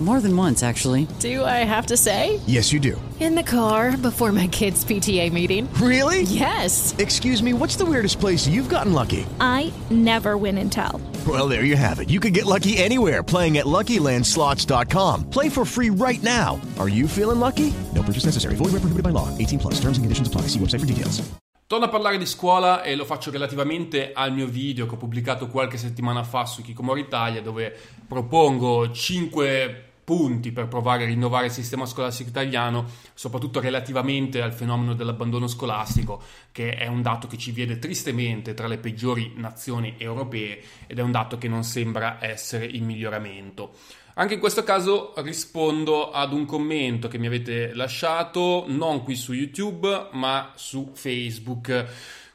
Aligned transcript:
More 0.00 0.20
than 0.20 0.36
once, 0.36 0.62
actually. 0.62 1.08
Do 1.18 1.44
I 1.44 1.64
have 1.64 1.86
to 1.86 1.96
say? 1.96 2.38
Yes, 2.46 2.72
you 2.72 2.78
do. 2.78 3.00
In 3.18 3.34
the 3.34 3.42
car 3.42 3.96
before 3.96 4.30
my 4.30 4.46
kids' 4.46 4.84
PTA 4.84 5.32
meeting. 5.32 5.68
Really? 5.82 6.22
Yes. 6.22 6.94
Excuse 6.98 7.42
me, 7.42 7.52
what's 7.52 7.74
the 7.74 7.84
weirdest 7.84 8.20
place 8.20 8.46
you've 8.46 8.68
gotten 8.68 8.92
lucky? 8.92 9.26
I 9.40 9.72
never 9.90 10.36
win 10.36 10.56
and 10.58 10.70
tell. 10.70 11.00
Well, 11.26 11.48
there 11.48 11.64
you 11.64 11.74
have 11.74 11.98
it. 11.98 12.10
You 12.10 12.20
can 12.20 12.32
get 12.32 12.46
lucky 12.46 12.78
anywhere 12.78 13.24
playing 13.24 13.58
at 13.58 13.66
LuckyLandSlots.com. 13.66 15.30
Play 15.30 15.48
for 15.48 15.64
free 15.64 15.90
right 15.90 16.22
now. 16.22 16.60
Are 16.78 16.88
you 16.88 17.08
feeling 17.08 17.40
lucky? 17.40 17.74
No 17.92 18.04
purchase 18.04 18.24
necessary. 18.24 18.54
Void 18.54 18.70
where 18.70 18.82
prohibited 18.82 19.02
by 19.02 19.10
law. 19.10 19.36
18 19.36 19.58
plus. 19.58 19.74
Terms 19.80 19.98
and 19.98 20.04
conditions 20.04 20.28
apply. 20.28 20.42
See 20.42 20.60
website 20.60 20.78
for 20.78 20.86
details. 20.86 21.28
Torno 21.68 21.84
a 21.84 21.90
parlare 21.90 22.16
di 22.16 22.24
scuola 22.24 22.82
e 22.82 22.94
lo 22.94 23.04
faccio 23.04 23.30
relativamente 23.30 24.12
al 24.14 24.32
mio 24.32 24.46
video 24.46 24.86
che 24.86 24.94
ho 24.94 24.96
pubblicato 24.96 25.48
qualche 25.48 25.76
settimana 25.76 26.22
fa 26.22 26.46
su 26.46 26.62
Kikomori 26.62 27.02
Italia 27.02 27.42
dove 27.42 27.76
propongo 28.06 28.90
5 28.90 29.87
punti 30.08 30.52
per 30.52 30.68
provare 30.68 31.02
a 31.02 31.06
rinnovare 31.06 31.44
il 31.44 31.52
sistema 31.52 31.84
scolastico 31.84 32.30
italiano, 32.30 32.86
soprattutto 33.12 33.60
relativamente 33.60 34.40
al 34.40 34.54
fenomeno 34.54 34.94
dell'abbandono 34.94 35.46
scolastico, 35.46 36.22
che 36.50 36.76
è 36.76 36.86
un 36.86 37.02
dato 37.02 37.26
che 37.26 37.36
ci 37.36 37.52
vede 37.52 37.78
tristemente 37.78 38.54
tra 38.54 38.68
le 38.68 38.78
peggiori 38.78 39.34
nazioni 39.36 39.96
europee 39.98 40.62
ed 40.86 40.98
è 40.98 41.02
un 41.02 41.10
dato 41.10 41.36
che 41.36 41.46
non 41.46 41.62
sembra 41.62 42.16
essere 42.22 42.64
in 42.64 42.86
miglioramento. 42.86 43.72
Anche 44.14 44.32
in 44.32 44.40
questo 44.40 44.64
caso 44.64 45.12
rispondo 45.16 46.10
ad 46.10 46.32
un 46.32 46.46
commento 46.46 47.08
che 47.08 47.18
mi 47.18 47.26
avete 47.26 47.74
lasciato 47.74 48.64
non 48.66 49.02
qui 49.02 49.14
su 49.14 49.34
YouTube 49.34 50.08
ma 50.12 50.52
su 50.56 50.90
Facebook. 50.94 51.84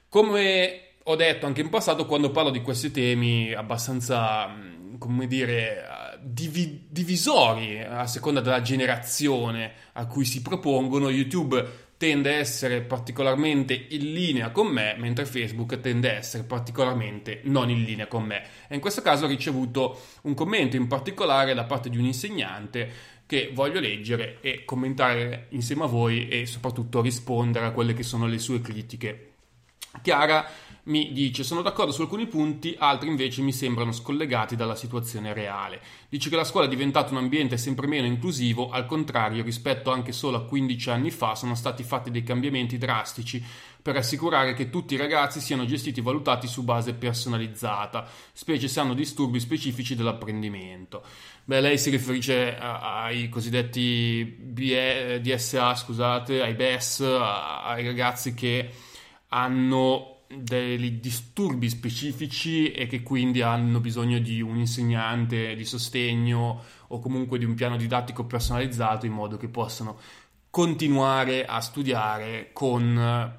Come 0.10 0.83
ho 1.04 1.16
detto 1.16 1.46
anche 1.46 1.62
in 1.62 1.70
passato, 1.70 2.06
quando 2.06 2.32
parlo 2.32 2.50
di 2.50 2.62
questi 2.62 2.92
temi 2.92 3.54
abbastanza, 3.54 4.50
come 4.98 5.28
dire, 5.28 5.84
divi- 6.22 6.88
divisori 6.90 7.82
a 7.82 8.08
seconda 8.08 8.40
della 8.40 8.62
generazione 8.62 9.74
a 9.94 10.08
cui 10.08 10.26
si 10.26 10.42
propongono, 10.42 11.10
YouTube 11.10 11.82
tende 11.98 12.34
a 12.34 12.38
essere 12.38 12.82
particolarmente 12.82 13.74
in 13.74 14.12
linea 14.12 14.52
con 14.52 14.68
me, 14.68 14.96
mentre 14.98 15.26
Facebook 15.26 15.80
tende 15.80 16.10
a 16.10 16.18
essere 16.18 16.44
particolarmente 16.44 17.42
non 17.44 17.70
in 17.70 17.84
linea 17.84 18.08
con 18.08 18.24
me. 18.24 18.44
E 18.68 18.76
in 18.76 18.82
questo 18.82 19.02
caso 19.02 19.26
ho 19.26 19.30
ricevuto 19.30 20.02
un 20.24 20.34
commento 20.34 20.76
in 20.76 20.88
particolare 20.88 21.54
da 21.54 21.64
parte 21.64 21.90
di 21.90 21.98
un 21.98 22.06
insegnante 22.06 22.92
che 23.26 23.52
voglio 23.54 23.80
leggere 23.80 24.40
e 24.42 24.66
commentare 24.66 25.48
insieme 25.50 25.84
a 25.84 25.88
voi 25.88 26.28
e 26.28 26.46
soprattutto 26.46 27.02
rispondere 27.02 27.66
a 27.66 27.72
quelle 27.72 27.94
che 27.94 28.04
sono 28.04 28.26
le 28.28 28.38
sue 28.38 28.60
critiche. 28.60 29.30
Chiara 30.02 30.46
mi 30.86 31.14
dice 31.14 31.44
sono 31.44 31.62
d'accordo 31.62 31.92
su 31.92 32.02
alcuni 32.02 32.28
punti, 32.28 32.76
altri 32.78 33.08
invece 33.08 33.42
mi 33.42 33.54
sembrano 33.54 33.92
scollegati 33.92 34.56
dalla 34.56 34.76
situazione 34.76 35.34
reale. 35.34 35.82
Dice 36.10 36.30
che 36.30 36.36
la 36.36 36.44
scuola 36.44 36.66
è 36.66 36.70
diventata 36.70 37.12
un 37.12 37.18
ambiente 37.18 37.58
sempre 37.58 37.88
meno 37.88 38.06
inclusivo, 38.06 38.70
al 38.70 38.86
contrario 38.86 39.44
rispetto 39.44 39.92
anche 39.92 40.12
solo 40.12 40.38
a 40.38 40.46
15 40.46 40.90
anni 40.90 41.12
fa 41.12 41.36
sono 41.36 41.56
stati 41.56 41.84
fatti 41.84 42.12
dei 42.12 42.24
cambiamenti 42.24 42.78
drastici 42.78 43.44
per 43.82 43.96
assicurare 43.98 44.54
che 44.54 44.70
tutti 44.70 44.94
i 44.94 44.98
ragazzi 44.98 45.42
siano 45.42 45.66
gestiti 45.66 46.00
e 46.00 46.04
valutati 46.04 46.48
su 46.48 46.64
base 46.64 46.94
personalizzata, 46.94 48.08
specie 48.32 48.68
se 48.68 48.80
hanno 48.80 48.94
disturbi 48.94 49.40
specifici 49.40 49.96
dell'apprendimento. 49.96 51.04
Beh, 51.46 51.60
lei 51.60 51.78
si 51.78 51.90
riferisce 51.90 52.58
ai 52.58 53.28
cosiddetti 53.28 54.24
BE, 54.24 55.20
DSA, 55.22 55.76
scusate, 55.76 56.42
ai 56.42 56.54
BES, 56.54 57.02
ai 57.02 57.86
ragazzi 57.86 58.34
che 58.34 58.70
hanno 59.30 60.13
dei 60.38 61.00
disturbi 61.00 61.70
specifici 61.70 62.72
e 62.72 62.88
che 62.88 63.04
quindi 63.04 63.42
hanno 63.42 63.80
bisogno 63.80 64.20
di 64.20 64.42
un 64.42 64.58
insegnante 64.58 65.56
di 65.56 65.66
sostegno 65.66 66.62
o 66.88 67.00
comunque 67.00 67.38
di 67.38 67.46
un 67.46 67.56
piano 67.56 67.78
didattico 67.78 68.26
personalizzato 68.26 69.06
in 69.06 69.14
modo 69.14 69.38
che 69.38 69.48
possano 69.48 69.98
continuare 70.50 71.46
a 71.46 71.62
studiare 71.62 72.52
con 72.54 72.84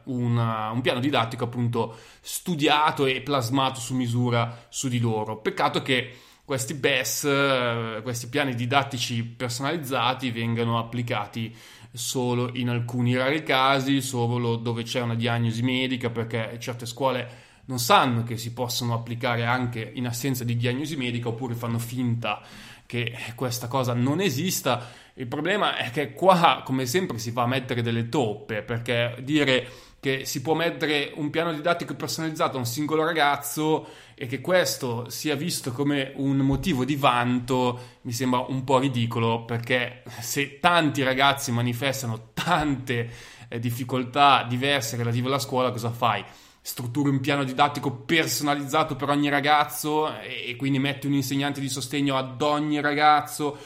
una, 0.05 0.71
un 0.71 0.81
piano 0.81 0.99
didattico 0.99 1.45
appunto 1.45 1.97
studiato 2.21 3.07
e 3.07 3.21
plasmato 3.21 3.79
su 3.79 3.95
misura 3.95 4.67
su 4.69 4.89
di 4.89 4.99
loro. 4.99 5.37
Peccato 5.37 5.81
che 5.81 6.13
questi 6.45 6.75
BES, 6.75 8.03
questi 8.03 8.29
piani 8.29 8.55
didattici 8.55 9.25
personalizzati 9.25 10.31
vengano 10.31 10.79
applicati 10.79 11.55
solo 11.95 12.51
in 12.55 12.69
alcuni 12.69 13.17
rari 13.17 13.45
casi, 13.45 14.03
solo 14.03 14.57
dove 14.57 14.83
c'è 14.83 15.01
una 15.01 15.15
diagnosi 15.15 15.63
medica, 15.63 16.11
perché 16.11 16.57
certe 16.59 16.87
scuole 16.87 17.43
non 17.67 17.79
sanno 17.79 18.25
che 18.25 18.37
si 18.37 18.53
possono 18.53 18.95
applicare 18.95 19.45
anche 19.47 19.93
in 19.95 20.07
assenza 20.07 20.45
di 20.45 20.57
diagnosi 20.57 20.97
medica 20.97 21.29
oppure 21.29 21.55
fanno 21.55 21.79
finta 21.79 22.43
che 22.85 23.17
questa 23.35 23.69
cosa 23.69 23.95
non 23.95 24.21
esista. 24.21 24.91
Il 25.15 25.29
problema 25.29 25.77
è 25.77 25.91
che 25.91 26.13
qua, 26.13 26.63
come 26.65 26.85
sempre, 26.85 27.19
si 27.19 27.31
va 27.31 27.45
a 27.45 27.47
mettere 27.47 27.81
delle 27.81 28.09
toppe, 28.09 28.63
perché 28.63 29.17
dire 29.23 29.67
che 30.05 30.27
si 30.27 30.43
può 30.43 30.53
mettere 30.53 31.13
un 31.15 31.31
piano 31.31 31.51
didattico 31.51 31.95
personalizzato 31.95 32.57
a 32.57 32.59
un 32.59 32.67
singolo 32.67 33.07
ragazzo 33.07 33.87
e 34.15 34.27
che 34.27 34.43
questo 34.43 35.09
sia 35.09 35.35
visto 35.35 35.73
come 35.73 36.13
un 36.17 36.37
motivo 36.37 36.85
di 36.85 36.95
vanto 36.95 37.79
mi 38.03 38.13
sembra 38.13 38.45
un 38.47 38.65
po' 38.65 38.81
ridicolo 38.81 39.47
perché 39.47 40.03
se 40.21 40.61
tanti 40.61 41.03
ragazzi 41.03 41.53
manifestano 41.53 42.33
tante 42.35 43.11
eh, 43.49 43.59
difficoltà 43.59 44.45
diverse 44.47 44.99
relative 44.99 45.29
alla 45.29 45.39
scuola, 45.39 45.71
cosa 45.71 45.91
fai? 45.91 46.23
Strutturi 46.61 47.09
un 47.09 47.21
piano 47.21 47.43
didattico 47.43 47.91
personalizzato 47.91 48.97
per 48.97 49.09
ogni 49.09 49.31
ragazzo 49.31 50.15
e, 50.21 50.51
e 50.51 50.57
quindi 50.57 50.79
metti 50.79 51.07
un 51.07 51.15
insegnante 51.15 51.63
di 51.63 51.71
sostegno 51.71 52.19
ad 52.19 52.43
ogni 52.43 52.79
ragazzo. 52.83 53.57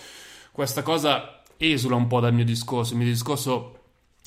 Questa 0.52 0.82
cosa 0.82 1.42
esula 1.56 1.96
un 1.96 2.06
po' 2.06 2.20
dal 2.20 2.32
mio 2.32 2.44
discorso. 2.44 2.92
Il 2.92 2.98
mio 3.00 3.08
discorso 3.08 3.80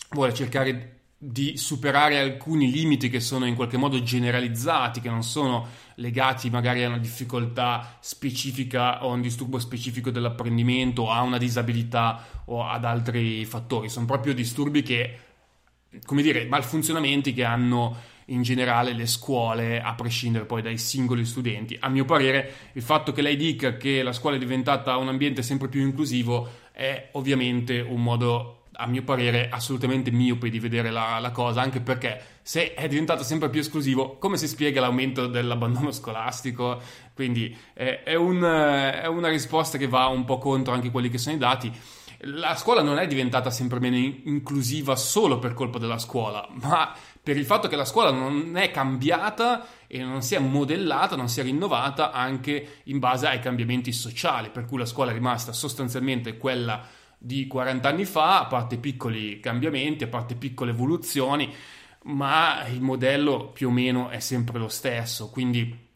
vuole 0.10 0.34
cercare 0.34 1.00
di 1.24 1.56
superare 1.56 2.18
alcuni 2.18 2.72
limiti 2.72 3.08
che 3.08 3.20
sono 3.20 3.46
in 3.46 3.54
qualche 3.54 3.78
modo 3.78 4.02
generalizzati, 4.02 5.02
che 5.02 5.10
non 5.10 5.22
sono 5.22 5.68
legati 5.96 6.50
magari 6.50 6.84
a 6.84 6.88
una 6.88 6.98
difficoltà 6.98 7.98
specifica 8.00 9.06
o 9.06 9.12
a 9.12 9.14
un 9.14 9.22
disturbo 9.22 9.60
specifico 9.60 10.10
dell'apprendimento, 10.10 11.12
a 11.12 11.22
una 11.22 11.38
disabilità 11.38 12.26
o 12.46 12.66
ad 12.68 12.86
altri 12.86 13.46
fattori. 13.46 13.88
Sono 13.88 14.08
proprio 14.08 14.34
disturbi 14.34 14.82
che, 14.82 15.20
come 16.06 16.24
dire, 16.24 16.46
malfunzionamenti 16.46 17.34
che 17.34 17.44
hanno 17.44 17.96
in 18.26 18.42
generale 18.42 18.94
le 18.94 19.06
scuole, 19.06 19.80
a 19.80 19.94
prescindere 19.94 20.46
poi 20.46 20.64
dai 20.64 20.80
singoli 20.80 21.24
studenti. 21.24 21.78
A 21.80 21.90
mio 21.90 22.04
parere, 22.04 22.72
il 22.74 22.82
fatto 22.82 23.12
che 23.12 23.22
lei 23.22 23.36
dica 23.36 23.78
che 23.78 24.02
la 24.02 24.14
scuola 24.14 24.38
è 24.38 24.40
diventata 24.40 24.98
un 24.98 25.10
ambiente 25.10 25.44
sempre 25.44 25.68
più 25.68 25.82
inclusivo 25.82 26.50
è 26.72 27.10
ovviamente 27.12 27.80
un 27.80 28.02
modo 28.02 28.61
a 28.74 28.88
mio 28.88 29.04
parere, 29.04 29.50
assolutamente 29.50 30.12
miope 30.12 30.50
di 30.50 30.60
vedere 30.60 30.92
la, 30.92 31.20
la, 31.20 31.32
cosa, 31.32 31.62
anche 31.62 31.82
perché 31.82 32.40
se 32.42 32.74
è 32.74 32.88
diventato 32.88 33.24
sempre 33.24 33.50
più 33.50 33.60
esclusivo, 33.60 34.18
come 34.18 34.38
si 34.38 34.48
spiega 34.48 34.82
l'aumento 34.82 35.28
dell'abbandono 35.28 35.92
scolastico? 35.92 36.82
Quindi 37.14 37.56
eh, 37.74 38.04
è, 38.04 38.16
un, 38.16 38.42
è, 38.42 39.06
una 39.08 39.28
risposta 39.28 39.78
che 39.78 39.88
va 39.88 40.08
un 40.08 40.24
po' 40.24 40.38
contro 40.38 40.74
anche 40.74 40.90
quelli 40.90 41.10
che 41.10 41.18
sono 41.18 41.36
i 41.36 41.40
dati. 41.40 41.72
La 42.26 42.56
scuola 42.56 42.82
non 42.82 43.00
è 43.00 43.08
diventata 43.08 43.50
sempre 43.50 43.80
meno 43.80 43.98
inclusiva 43.98 44.96
solo 44.96 45.40
per 45.40 45.54
colpa 45.54 45.80
della 45.80 45.98
scuola, 45.98 46.48
ma 46.62 46.96
per 47.22 47.36
il 47.36 47.46
fatto 47.46 47.68
che 47.68 47.76
la 47.76 47.86
scuola 47.86 48.12
non 48.12 48.56
è 48.58 48.72
cambiata 48.72 49.66
e 49.88 50.00
non 50.04 50.22
si 50.22 50.36
è 50.36 50.40
modellata, 50.40 51.16
non 51.16 51.30
si 51.30 51.40
è 51.40 51.44
rinnovata 51.44 52.12
anche 52.12 52.82
in 52.86 53.00
base 53.00 53.28
ai 53.28 53.40
cambiamenti 53.40 53.92
sociali, 53.92 54.50
per 54.50 54.66
cui 54.66 54.78
la 54.78 54.86
scuola 54.86 55.12
è 55.12 55.14
rimasta 55.14 55.52
sostanzialmente 55.52 56.38
quella 56.38 57.00
di 57.24 57.46
40 57.46 57.88
anni 57.88 58.06
fa, 58.06 58.40
a 58.40 58.48
parte 58.48 58.78
piccoli 58.78 59.40
cambiamenti, 59.40 60.04
a 60.04 60.08
parte 60.08 60.34
piccole 60.34 60.72
evoluzioni, 60.72 61.54
ma 62.06 62.66
il 62.66 62.82
modello 62.82 63.50
più 63.50 63.68
o 63.68 63.72
meno 63.72 64.10
è 64.10 64.20
sempre 64.20 64.58
lo 64.58 64.68
stesso, 64.68 65.30
quindi 65.30 65.90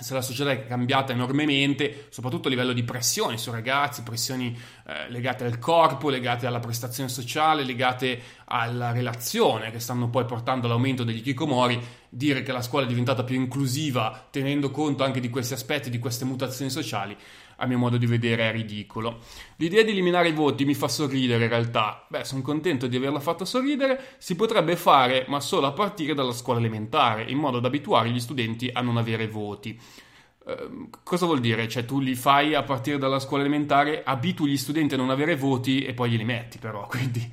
se 0.00 0.14
la 0.14 0.20
società 0.20 0.52
è 0.52 0.64
cambiata 0.64 1.12
enormemente, 1.12 2.06
soprattutto 2.10 2.46
a 2.46 2.50
livello 2.50 2.72
di 2.72 2.84
pressioni 2.84 3.36
sui 3.36 3.50
ragazzi, 3.50 4.04
pressioni 4.04 4.56
eh, 4.86 5.10
legate 5.10 5.44
al 5.44 5.58
corpo, 5.58 6.08
legate 6.08 6.46
alla 6.46 6.60
prestazione 6.60 7.08
sociale, 7.08 7.64
legate 7.64 8.20
alla 8.44 8.92
relazione 8.92 9.72
che 9.72 9.80
stanno 9.80 10.08
poi 10.08 10.24
portando 10.24 10.66
all'aumento 10.66 11.02
degli 11.02 11.22
kikomori, 11.22 11.84
dire 12.08 12.42
che 12.42 12.52
la 12.52 12.62
scuola 12.62 12.84
è 12.84 12.88
diventata 12.88 13.24
più 13.24 13.36
inclusiva 13.36 14.26
tenendo 14.30 14.70
conto 14.70 15.04
anche 15.04 15.20
di 15.20 15.28
questi 15.30 15.54
aspetti, 15.54 15.90
di 15.90 15.98
queste 15.98 16.24
mutazioni 16.24 16.70
sociali, 16.70 17.16
a 17.56 17.66
mio 17.66 17.78
modo 17.78 17.96
di 17.96 18.06
vedere 18.06 18.48
è 18.48 18.52
ridicolo. 18.52 19.18
L'idea 19.56 19.82
di 19.82 19.90
eliminare 19.90 20.28
i 20.28 20.32
voti 20.32 20.64
mi 20.64 20.74
fa 20.74 20.88
sorridere 20.88 21.44
in 21.44 21.50
realtà. 21.50 22.06
Beh, 22.08 22.24
sono 22.24 22.42
contento 22.42 22.86
di 22.86 22.96
averla 22.96 23.20
fatta 23.20 23.44
sorridere. 23.44 24.16
Si 24.18 24.36
potrebbe 24.36 24.76
fare, 24.76 25.24
ma 25.28 25.40
solo 25.40 25.66
a 25.66 25.72
partire 25.72 26.14
dalla 26.14 26.32
scuola 26.32 26.60
elementare, 26.60 27.24
in 27.24 27.38
modo 27.38 27.60
da 27.60 27.68
abituare 27.68 28.10
gli 28.10 28.20
studenti 28.20 28.70
a 28.72 28.80
non 28.80 28.96
avere 28.96 29.26
voti. 29.26 29.78
Uh, 30.44 30.88
cosa 31.02 31.26
vuol 31.26 31.40
dire? 31.40 31.68
Cioè, 31.68 31.84
tu 31.84 32.00
li 32.00 32.14
fai 32.14 32.54
a 32.54 32.62
partire 32.62 32.96
dalla 32.96 33.18
scuola 33.18 33.42
elementare, 33.42 34.02
abitui 34.04 34.50
gli 34.50 34.56
studenti 34.56 34.94
a 34.94 34.96
non 34.96 35.10
avere 35.10 35.36
voti 35.36 35.84
e 35.84 35.92
poi 35.94 36.10
glieli 36.10 36.24
metti, 36.24 36.58
però. 36.58 36.86
Quindi, 36.88 37.28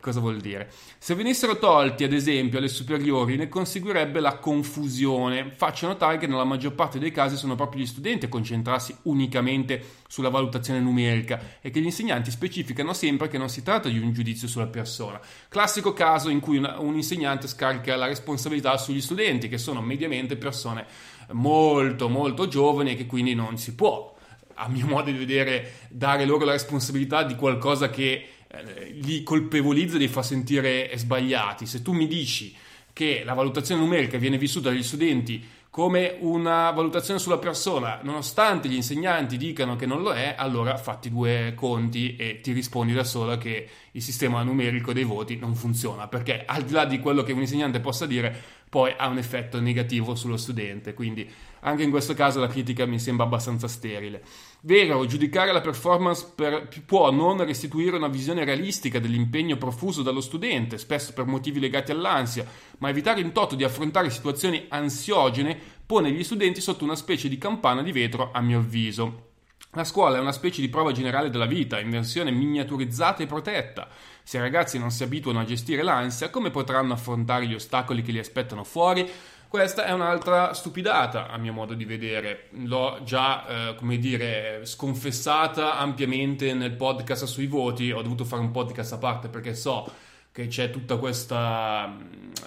Cosa 0.00 0.20
vuol 0.20 0.40
dire? 0.40 0.72
Se 0.98 1.14
venissero 1.14 1.58
tolti, 1.58 2.04
ad 2.04 2.14
esempio, 2.14 2.56
alle 2.56 2.68
superiori, 2.68 3.36
ne 3.36 3.50
conseguirebbe 3.50 4.18
la 4.20 4.38
confusione. 4.38 5.50
Faccio 5.54 5.86
notare 5.86 6.16
che 6.16 6.26
nella 6.26 6.44
maggior 6.44 6.72
parte 6.72 6.98
dei 6.98 7.10
casi 7.10 7.36
sono 7.36 7.54
proprio 7.54 7.82
gli 7.82 7.86
studenti 7.86 8.24
a 8.24 8.28
concentrarsi 8.30 8.96
unicamente 9.02 9.98
sulla 10.08 10.30
valutazione 10.30 10.80
numerica 10.80 11.58
e 11.60 11.68
che 11.68 11.80
gli 11.80 11.84
insegnanti 11.84 12.30
specificano 12.30 12.94
sempre 12.94 13.28
che 13.28 13.36
non 13.36 13.50
si 13.50 13.62
tratta 13.62 13.90
di 13.90 13.98
un 13.98 14.10
giudizio 14.14 14.48
sulla 14.48 14.68
persona. 14.68 15.20
Classico 15.50 15.92
caso 15.92 16.30
in 16.30 16.40
cui 16.40 16.56
una, 16.56 16.78
un 16.78 16.94
insegnante 16.94 17.46
scarica 17.46 17.94
la 17.94 18.06
responsabilità 18.06 18.78
sugli 18.78 19.02
studenti, 19.02 19.48
che 19.48 19.58
sono 19.58 19.82
mediamente 19.82 20.36
persone 20.36 20.86
molto, 21.32 22.08
molto 22.08 22.48
giovani 22.48 22.92
e 22.92 22.94
che 22.94 23.04
quindi 23.04 23.34
non 23.34 23.58
si 23.58 23.74
può, 23.74 24.16
a 24.54 24.68
mio 24.68 24.86
modo 24.86 25.10
di 25.10 25.18
vedere, 25.18 25.72
dare 25.90 26.24
loro 26.24 26.46
la 26.46 26.52
responsabilità 26.52 27.22
di 27.22 27.34
qualcosa 27.34 27.90
che 27.90 28.28
eh, 28.52 28.90
li 29.02 29.22
colpevolizza 29.22 29.96
li 29.96 30.08
fa 30.08 30.22
sentire 30.22 30.90
sbagliati. 30.96 31.66
Se 31.66 31.82
tu 31.82 31.92
mi 31.92 32.06
dici 32.06 32.54
che 32.92 33.22
la 33.24 33.34
valutazione 33.34 33.80
numerica 33.80 34.18
viene 34.18 34.38
vissuta 34.38 34.70
dagli 34.70 34.82
studenti 34.82 35.58
come 35.70 36.16
una 36.18 36.72
valutazione 36.72 37.20
sulla 37.20 37.38
persona, 37.38 38.00
nonostante 38.02 38.68
gli 38.68 38.74
insegnanti 38.74 39.36
dicano 39.36 39.76
che 39.76 39.86
non 39.86 40.02
lo 40.02 40.12
è, 40.12 40.34
allora 40.36 40.76
fatti 40.76 41.08
due 41.08 41.52
conti 41.54 42.16
e 42.16 42.40
ti 42.40 42.50
rispondi 42.50 42.92
da 42.92 43.04
sola 43.04 43.38
che 43.38 43.68
il 43.92 44.02
sistema 44.02 44.42
numerico 44.42 44.92
dei 44.92 45.04
voti 45.04 45.36
non 45.36 45.54
funziona, 45.54 46.08
perché 46.08 46.42
al 46.44 46.64
di 46.64 46.72
là 46.72 46.84
di 46.86 46.98
quello 46.98 47.22
che 47.22 47.32
un 47.32 47.42
insegnante 47.42 47.78
possa 47.78 48.06
dire, 48.06 48.36
poi 48.68 48.92
ha 48.96 49.06
un 49.06 49.18
effetto 49.18 49.60
negativo 49.60 50.16
sullo 50.16 50.36
studente, 50.36 50.92
quindi 50.92 51.30
anche 51.60 51.82
in 51.82 51.90
questo 51.90 52.14
caso 52.14 52.40
la 52.40 52.46
critica 52.46 52.86
mi 52.86 52.98
sembra 52.98 53.26
abbastanza 53.26 53.68
sterile. 53.68 54.22
Vero, 54.62 55.06
giudicare 55.06 55.52
la 55.52 55.60
performance 55.60 56.32
per, 56.34 56.68
può 56.84 57.10
non 57.10 57.44
restituire 57.44 57.96
una 57.96 58.08
visione 58.08 58.44
realistica 58.44 58.98
dell'impegno 58.98 59.56
profuso 59.56 60.02
dallo 60.02 60.20
studente, 60.20 60.78
spesso 60.78 61.12
per 61.12 61.26
motivi 61.26 61.60
legati 61.60 61.92
all'ansia, 61.92 62.46
ma 62.78 62.88
evitare 62.88 63.20
in 63.20 63.32
toto 63.32 63.54
di 63.54 63.64
affrontare 63.64 64.10
situazioni 64.10 64.66
ansiogene 64.68 65.58
pone 65.86 66.12
gli 66.12 66.22
studenti 66.22 66.60
sotto 66.60 66.84
una 66.84 66.96
specie 66.96 67.28
di 67.28 67.38
campana 67.38 67.82
di 67.82 67.92
vetro, 67.92 68.30
a 68.32 68.40
mio 68.40 68.58
avviso. 68.58 69.28
La 69.74 69.84
scuola 69.84 70.16
è 70.16 70.20
una 70.20 70.32
specie 70.32 70.60
di 70.60 70.68
prova 70.68 70.90
generale 70.90 71.30
della 71.30 71.46
vita, 71.46 71.78
in 71.78 71.90
versione 71.90 72.32
miniaturizzata 72.32 73.22
e 73.22 73.26
protetta. 73.26 73.88
Se 74.24 74.36
i 74.36 74.40
ragazzi 74.40 74.78
non 74.80 74.90
si 74.90 75.04
abituano 75.04 75.38
a 75.38 75.44
gestire 75.44 75.82
l'ansia, 75.82 76.28
come 76.28 76.50
potranno 76.50 76.92
affrontare 76.92 77.46
gli 77.46 77.54
ostacoli 77.54 78.02
che 78.02 78.10
li 78.10 78.18
aspettano 78.18 78.64
fuori? 78.64 79.08
Questa 79.50 79.84
è 79.84 79.90
un'altra 79.90 80.54
stupidata, 80.54 81.26
a 81.26 81.36
mio 81.36 81.52
modo 81.52 81.74
di 81.74 81.84
vedere. 81.84 82.50
L'ho 82.50 83.00
già, 83.02 83.70
eh, 83.70 83.74
come 83.74 83.98
dire, 83.98 84.60
sconfessata 84.64 85.76
ampiamente 85.76 86.54
nel 86.54 86.70
podcast 86.76 87.24
sui 87.24 87.48
voti. 87.48 87.90
Ho 87.90 88.00
dovuto 88.00 88.24
fare 88.24 88.42
un 88.42 88.52
podcast 88.52 88.92
a 88.92 88.98
parte 88.98 89.26
perché 89.28 89.56
so 89.56 89.90
che 90.30 90.46
c'è 90.46 90.70
tutta 90.70 90.98
questa, 90.98 91.96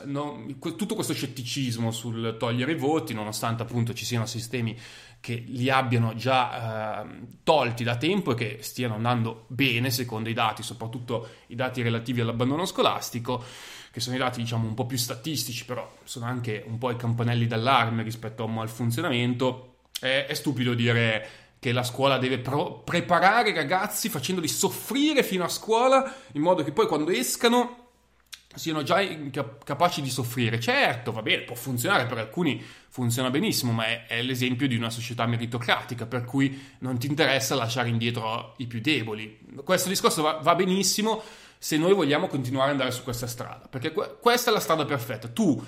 no, 0.05 0.45
tutto 0.77 0.95
questo 0.95 1.13
scetticismo 1.13 1.91
sul 1.91 2.37
togliere 2.39 2.71
i 2.71 2.77
voti, 2.77 3.13
nonostante 3.13 3.63
appunto 3.63 3.93
ci 3.93 4.05
siano 4.05 4.25
sistemi 4.25 4.79
che 5.19 5.43
li 5.45 5.69
abbiano 5.69 6.15
già 6.15 7.03
eh, 7.03 7.19
tolti 7.43 7.83
da 7.83 7.97
tempo 7.97 8.31
e 8.31 8.35
che 8.35 8.57
stiano 8.61 8.95
andando 8.95 9.43
bene 9.47 9.91
secondo 9.91 10.29
i 10.29 10.33
dati, 10.33 10.63
soprattutto 10.63 11.27
i 11.47 11.55
dati 11.55 11.81
relativi 11.81 12.21
all'abbandono 12.21 12.65
scolastico 12.65 13.43
che 13.93 13.99
sono 13.99 14.15
i 14.15 14.19
dati 14.19 14.41
diciamo 14.41 14.67
un 14.67 14.73
po' 14.73 14.87
più 14.87 14.97
statistici, 14.97 15.65
però 15.65 15.87
sono 16.03 16.25
anche 16.25 16.63
un 16.65 16.79
po' 16.79 16.89
i 16.89 16.95
campanelli 16.95 17.45
d'allarme 17.45 18.01
rispetto 18.01 18.43
al 18.43 18.67
funzionamento, 18.67 19.75
è, 19.99 20.25
è 20.27 20.33
stupido 20.33 20.73
dire 20.73 21.27
che 21.59 21.71
la 21.71 21.83
scuola 21.83 22.17
deve 22.17 22.39
pro- 22.39 22.79
preparare 22.79 23.51
i 23.51 23.53
ragazzi 23.53 24.09
facendoli 24.09 24.47
soffrire 24.47 25.21
fino 25.21 25.43
a 25.43 25.47
scuola 25.47 26.11
in 26.31 26.41
modo 26.41 26.63
che 26.63 26.71
poi 26.71 26.87
quando 26.87 27.11
escano 27.11 27.81
siano 28.55 28.81
già 28.81 28.99
capaci 29.63 30.01
di 30.01 30.09
soffrire. 30.09 30.59
Certo, 30.59 31.11
va 31.11 31.21
bene, 31.21 31.43
può 31.43 31.55
funzionare, 31.55 32.07
per 32.07 32.17
alcuni 32.17 32.63
funziona 32.89 33.29
benissimo, 33.29 33.73
ma 33.73 33.85
è, 33.85 34.05
è, 34.07 34.23
l'esempio 34.23 34.67
di 34.67 34.75
una 34.75 34.89
società 34.89 35.27
meritocratica, 35.27 36.07
per 36.07 36.25
cui 36.25 36.73
non 36.79 36.97
ti 36.97 37.05
interessa 37.05 37.53
lasciare 37.53 37.89
indietro 37.89 38.55
i 38.57 38.65
più 38.65 38.81
deboli. 38.81 39.39
Questo 39.63 39.89
discorso 39.89 40.23
va, 40.23 40.39
va 40.41 40.55
benissimo, 40.55 41.21
se 41.63 41.77
noi 41.77 41.93
vogliamo 41.93 42.27
continuare 42.27 42.65
ad 42.65 42.71
andare 42.73 42.91
su 42.91 43.03
questa 43.03 43.25
strada, 43.25 43.69
perché 43.69 43.93
que- 43.93 44.17
questa 44.19 44.49
è 44.49 44.53
la 44.53 44.59
strada 44.59 44.83
perfetta. 44.83 45.29
Tu 45.29 45.63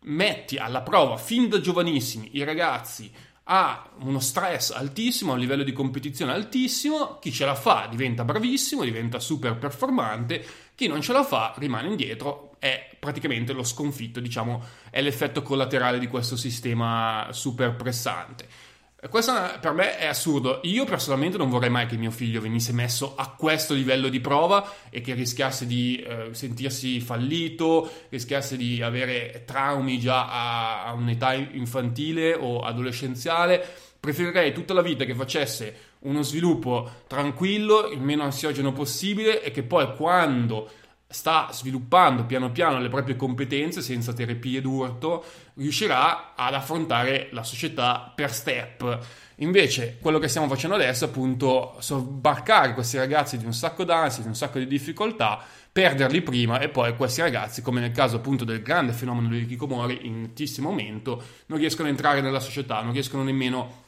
metti 0.00 0.56
alla 0.56 0.82
prova 0.82 1.16
fin 1.16 1.48
da 1.48 1.60
giovanissimi 1.60 2.30
i 2.32 2.42
ragazzi 2.42 3.08
a 3.44 3.88
uno 4.00 4.18
stress 4.18 4.72
altissimo, 4.72 5.30
a 5.30 5.34
un 5.34 5.40
livello 5.40 5.62
di 5.62 5.72
competizione 5.72 6.32
altissimo, 6.32 7.20
chi 7.20 7.30
ce 7.30 7.44
la 7.44 7.54
fa 7.54 7.86
diventa 7.88 8.24
bravissimo, 8.24 8.82
diventa 8.82 9.20
super 9.20 9.56
performante, 9.56 10.44
chi 10.74 10.88
non 10.88 11.00
ce 11.00 11.12
la 11.12 11.22
fa 11.22 11.54
rimane 11.56 11.86
indietro, 11.86 12.56
è 12.58 12.96
praticamente 12.98 13.52
lo 13.52 13.62
sconfitto, 13.62 14.18
diciamo, 14.18 14.60
è 14.90 15.00
l'effetto 15.00 15.42
collaterale 15.42 16.00
di 16.00 16.08
questo 16.08 16.36
sistema 16.36 17.28
super 17.30 17.76
pressante. 17.76 18.48
Questo 19.06 19.32
per 19.60 19.74
me 19.74 19.96
è 19.96 20.06
assurdo. 20.06 20.58
Io 20.64 20.84
personalmente 20.84 21.38
non 21.38 21.48
vorrei 21.48 21.70
mai 21.70 21.86
che 21.86 21.96
mio 21.96 22.10
figlio 22.10 22.40
venisse 22.40 22.72
messo 22.72 23.14
a 23.14 23.28
questo 23.28 23.72
livello 23.72 24.08
di 24.08 24.18
prova 24.18 24.68
e 24.90 25.00
che 25.00 25.14
rischiasse 25.14 25.68
di 25.68 26.02
eh, 26.02 26.30
sentirsi 26.32 26.98
fallito, 26.98 27.88
rischiasse 28.08 28.56
di 28.56 28.82
avere 28.82 29.44
traumi 29.46 30.00
già 30.00 30.28
a, 30.28 30.84
a 30.86 30.92
un'età 30.94 31.32
infantile 31.32 32.34
o 32.34 32.58
adolescenziale. 32.58 33.64
Preferirei 34.00 34.52
tutta 34.52 34.74
la 34.74 34.82
vita 34.82 35.04
che 35.04 35.14
facesse 35.14 35.76
uno 36.00 36.22
sviluppo 36.22 36.90
tranquillo, 37.06 37.86
il 37.86 38.00
meno 38.00 38.24
ansiogeno 38.24 38.72
possibile 38.72 39.44
e 39.44 39.52
che 39.52 39.62
poi 39.62 39.94
quando 39.94 40.68
sta 41.10 41.48
sviluppando 41.52 42.26
piano 42.26 42.52
piano 42.52 42.78
le 42.78 42.90
proprie 42.90 43.16
competenze 43.16 43.80
senza 43.80 44.12
terapie 44.12 44.60
d'urto, 44.60 45.24
riuscirà 45.54 46.34
ad 46.34 46.52
affrontare 46.52 47.28
la 47.32 47.42
società 47.42 48.12
per 48.14 48.32
step. 48.32 48.98
Invece, 49.36 49.96
quello 50.00 50.18
che 50.18 50.28
stiamo 50.28 50.48
facendo 50.48 50.76
adesso 50.76 51.06
è 51.06 51.08
appunto 51.08 51.76
sobbarcare 51.78 52.74
questi 52.74 52.98
ragazzi 52.98 53.38
di 53.38 53.46
un 53.46 53.54
sacco 53.54 53.84
d'ansia, 53.84 54.22
di 54.22 54.28
un 54.28 54.34
sacco 54.34 54.58
di 54.58 54.66
difficoltà, 54.66 55.40
perderli 55.72 56.22
prima 56.22 56.58
e 56.58 56.68
poi 56.68 56.94
questi 56.94 57.20
ragazzi, 57.22 57.62
come 57.62 57.80
nel 57.80 57.92
caso 57.92 58.16
appunto 58.16 58.44
del 58.44 58.62
grande 58.62 58.92
fenomeno 58.92 59.28
di 59.28 59.46
Kikomori, 59.46 60.06
in 60.06 60.24
altissimo 60.24 60.68
aumento, 60.68 61.22
non 61.46 61.58
riescono 61.58 61.88
a 61.88 61.90
entrare 61.90 62.20
nella 62.20 62.40
società, 62.40 62.82
non 62.82 62.92
riescono 62.92 63.22
nemmeno 63.22 63.60
a, 63.60 63.87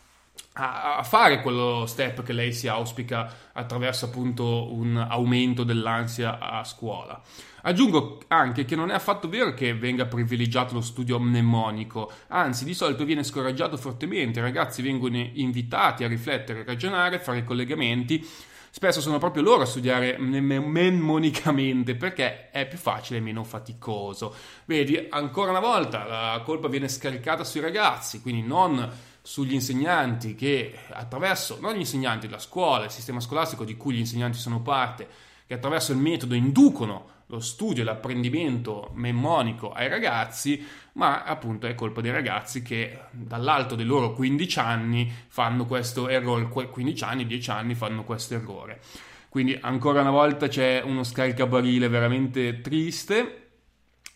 fare 0.53 1.41
quello 1.41 1.87
step 1.87 2.23
che 2.23 2.33
lei 2.33 2.53
si 2.53 2.69
auspica 2.69 3.51
attraverso 3.53 4.07
appunto 4.07 4.73
un 4.73 4.97
aumento 4.97 5.65
dell'ansia 5.65 6.39
a 6.39 6.65
scuola. 6.65 7.21
Aggiungo 7.63 8.23
anche 8.29 8.65
che 8.65 8.75
non 8.75 8.91
è 8.91 8.95
affatto 8.95 9.29
vero 9.29 9.53
che 9.55 9.75
venga 9.75 10.07
privilegiato 10.07 10.75
lo 10.75 10.81
studio 10.81 11.21
mnemonico, 11.21 12.11
anzi 12.29 12.65
di 12.65 12.75
solito 12.75 13.05
viene 13.05 13.23
scoraggiato 13.23 13.77
fortemente, 13.77 14.39
i 14.39 14.43
ragazzi 14.43 14.83
vengono 14.83 15.19
invitati 15.19 16.05
a 16.05 16.09
riflettere, 16.09 16.61
a 16.61 16.65
ragionare, 16.65 17.17
a 17.17 17.21
fare 17.21 17.45
collegamenti, 17.45 18.27
spesso 18.71 19.01
sono 19.01 19.19
proprio 19.19 19.43
loro 19.43 19.63
a 19.63 19.67
studiare 19.67 20.17
mnemonicamente 20.19 21.97
perché 21.97 22.51
è 22.51 22.67
più 22.67 22.79
facile 22.79 23.19
e 23.19 23.23
meno 23.23 23.45
faticoso. 23.45 24.35
Vedi, 24.65 25.07
ancora 25.11 25.51
una 25.51 25.61
volta 25.61 26.05
la 26.05 26.43
colpa 26.43 26.69
viene 26.69 26.89
scaricata 26.89 27.45
sui 27.45 27.61
ragazzi, 27.61 28.23
quindi 28.23 28.43
non 28.43 28.91
sugli 29.23 29.53
insegnanti 29.53 30.35
che 30.35 30.75
attraverso, 30.91 31.59
non 31.61 31.75
gli 31.75 31.81
insegnanti, 31.81 32.29
la 32.29 32.39
scuola, 32.39 32.85
il 32.85 32.91
sistema 32.91 33.21
scolastico 33.21 33.65
di 33.65 33.77
cui 33.77 33.95
gli 33.95 33.99
insegnanti 33.99 34.39
sono 34.39 34.61
parte, 34.61 35.09
che 35.47 35.55
attraverso 35.55 35.93
il 35.93 35.99
metodo 35.99 36.35
inducono 36.35 37.19
lo 37.27 37.41
studio 37.41 37.83
e 37.83 37.87
l'apprendimento 37.87 38.91
mnemonico 38.95 39.73
ai 39.73 39.89
ragazzi, 39.89 40.67
ma 40.95 41.23
appunto 41.23 41.67
è 41.67 41.75
colpa 41.75 42.01
dei 42.01 42.11
ragazzi 42.11 42.63
che 42.63 42.99
dall'alto 43.13 43.77
dei 43.77 43.87
loro 43.87 44.13
15 44.13 44.59
anni 44.59 45.13
fanno 45.29 45.65
questo 45.65 46.09
errore, 46.09 46.49
15 46.49 47.05
anni, 47.05 47.27
10 47.27 47.51
anni 47.51 47.75
fanno 47.75 48.05
questo 48.05 48.35
errore. 48.35 48.81
Quindi 49.29 49.57
ancora 49.61 50.01
una 50.01 50.11
volta 50.11 50.49
c'è 50.49 50.83
uno 50.85 51.05
scaricabarile 51.05 51.87
veramente 51.87 52.61
triste 52.61 53.50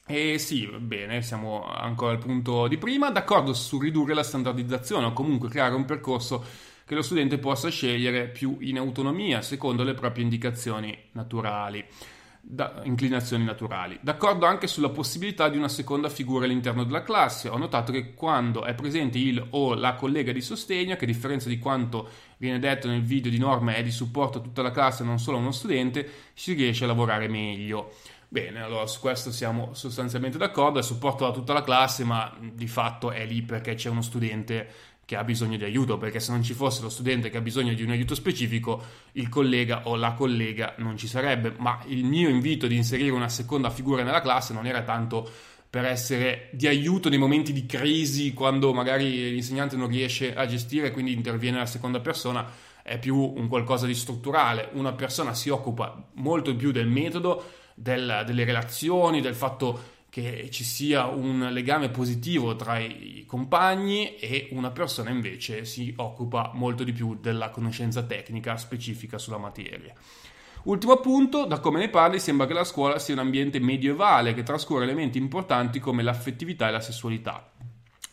e 0.06 0.38
sì, 0.38 0.66
bene, 0.66 1.22
siamo 1.22 1.64
ancora 1.64 2.12
al 2.12 2.18
punto 2.18 2.68
di 2.68 2.76
prima, 2.76 3.10
d'accordo 3.10 3.54
su 3.54 3.78
ridurre 3.78 4.12
la 4.12 4.22
standardizzazione 4.22 5.06
o 5.06 5.12
comunque 5.12 5.48
creare 5.48 5.74
un 5.74 5.86
percorso 5.86 6.44
che 6.84 6.94
lo 6.94 7.00
studente 7.00 7.38
possa 7.38 7.70
scegliere 7.70 8.28
più 8.28 8.58
in 8.60 8.76
autonomia 8.76 9.40
secondo 9.40 9.82
le 9.82 9.94
proprie 9.94 10.22
indicazioni 10.22 10.94
naturali, 11.12 11.82
da, 12.38 12.82
inclinazioni 12.84 13.44
naturali. 13.44 13.98
D'accordo 14.02 14.44
anche 14.44 14.66
sulla 14.66 14.90
possibilità 14.90 15.48
di 15.48 15.56
una 15.56 15.68
seconda 15.68 16.10
figura 16.10 16.44
all'interno 16.44 16.84
della 16.84 17.02
classe. 17.02 17.48
Ho 17.48 17.56
notato 17.56 17.90
che 17.90 18.12
quando 18.12 18.64
è 18.64 18.74
presente 18.74 19.16
il 19.16 19.42
o 19.50 19.74
la 19.74 19.94
collega 19.94 20.32
di 20.32 20.42
sostegno, 20.42 20.96
che 20.96 21.04
a 21.04 21.08
differenza 21.08 21.48
di 21.48 21.58
quanto 21.58 22.08
viene 22.36 22.58
detto 22.58 22.88
nel 22.88 23.02
video 23.02 23.30
di 23.30 23.38
norma 23.38 23.74
è 23.74 23.82
di 23.82 23.90
supporto 23.90 24.36
a 24.36 24.42
tutta 24.42 24.60
la 24.60 24.70
classe, 24.70 25.02
non 25.02 25.18
solo 25.18 25.38
a 25.38 25.40
uno 25.40 25.52
studente, 25.52 26.06
si 26.34 26.52
riesce 26.52 26.84
a 26.84 26.88
lavorare 26.88 27.28
meglio. 27.28 27.94
Bene, 28.34 28.62
allora 28.62 28.84
su 28.88 28.98
questo 28.98 29.30
siamo 29.30 29.74
sostanzialmente 29.74 30.38
d'accordo, 30.38 30.80
è 30.80 30.82
supporto 30.82 31.24
da 31.24 31.30
tutta 31.30 31.52
la 31.52 31.62
classe, 31.62 32.02
ma 32.02 32.36
di 32.40 32.66
fatto 32.66 33.12
è 33.12 33.24
lì 33.24 33.42
perché 33.42 33.74
c'è 33.74 33.88
uno 33.88 34.02
studente 34.02 34.68
che 35.04 35.14
ha 35.14 35.22
bisogno 35.22 35.56
di 35.56 35.62
aiuto, 35.62 35.98
perché 35.98 36.18
se 36.18 36.32
non 36.32 36.42
ci 36.42 36.52
fosse 36.52 36.82
lo 36.82 36.88
studente 36.88 37.30
che 37.30 37.36
ha 37.36 37.40
bisogno 37.40 37.74
di 37.74 37.84
un 37.84 37.90
aiuto 37.90 38.16
specifico, 38.16 38.82
il 39.12 39.28
collega 39.28 39.82
o 39.86 39.94
la 39.94 40.14
collega 40.14 40.74
non 40.78 40.96
ci 40.96 41.06
sarebbe. 41.06 41.54
Ma 41.58 41.80
il 41.86 42.04
mio 42.04 42.28
invito 42.28 42.66
di 42.66 42.74
inserire 42.74 43.10
una 43.10 43.28
seconda 43.28 43.70
figura 43.70 44.02
nella 44.02 44.20
classe 44.20 44.52
non 44.52 44.66
era 44.66 44.82
tanto 44.82 45.30
per 45.70 45.84
essere 45.84 46.48
di 46.54 46.66
aiuto 46.66 47.08
nei 47.08 47.18
momenti 47.18 47.52
di 47.52 47.66
crisi, 47.66 48.32
quando 48.32 48.72
magari 48.72 49.30
l'insegnante 49.30 49.76
non 49.76 49.86
riesce 49.86 50.34
a 50.34 50.44
gestire, 50.46 50.90
quindi 50.90 51.12
interviene 51.12 51.58
la 51.58 51.66
seconda 51.66 52.00
persona, 52.00 52.44
è 52.82 52.98
più 52.98 53.16
un 53.16 53.46
qualcosa 53.46 53.86
di 53.86 53.94
strutturale. 53.94 54.70
Una 54.72 54.92
persona 54.92 55.34
si 55.34 55.50
occupa 55.50 56.08
molto 56.14 56.56
più 56.56 56.72
del 56.72 56.88
metodo, 56.88 57.62
del, 57.74 58.22
delle 58.26 58.44
relazioni, 58.44 59.20
del 59.20 59.34
fatto 59.34 59.92
che 60.14 60.48
ci 60.50 60.62
sia 60.62 61.06
un 61.06 61.48
legame 61.50 61.88
positivo 61.88 62.54
tra 62.54 62.78
i 62.78 63.24
compagni 63.26 64.14
e 64.16 64.48
una 64.52 64.70
persona 64.70 65.10
invece 65.10 65.64
si 65.64 65.92
occupa 65.96 66.52
molto 66.54 66.84
di 66.84 66.92
più 66.92 67.18
della 67.20 67.50
conoscenza 67.50 68.04
tecnica 68.04 68.56
specifica 68.56 69.18
sulla 69.18 69.38
materia. 69.38 69.92
Ultimo 70.64 70.98
punto, 70.98 71.46
da 71.46 71.58
come 71.58 71.80
ne 71.80 71.88
parli 71.88 72.20
sembra 72.20 72.46
che 72.46 72.54
la 72.54 72.62
scuola 72.62 73.00
sia 73.00 73.12
un 73.12 73.20
ambiente 73.20 73.58
medievale 73.58 74.34
che 74.34 74.44
trascorre 74.44 74.84
elementi 74.84 75.18
importanti 75.18 75.80
come 75.80 76.04
l'affettività 76.04 76.68
e 76.68 76.70
la 76.70 76.80
sessualità. 76.80 77.50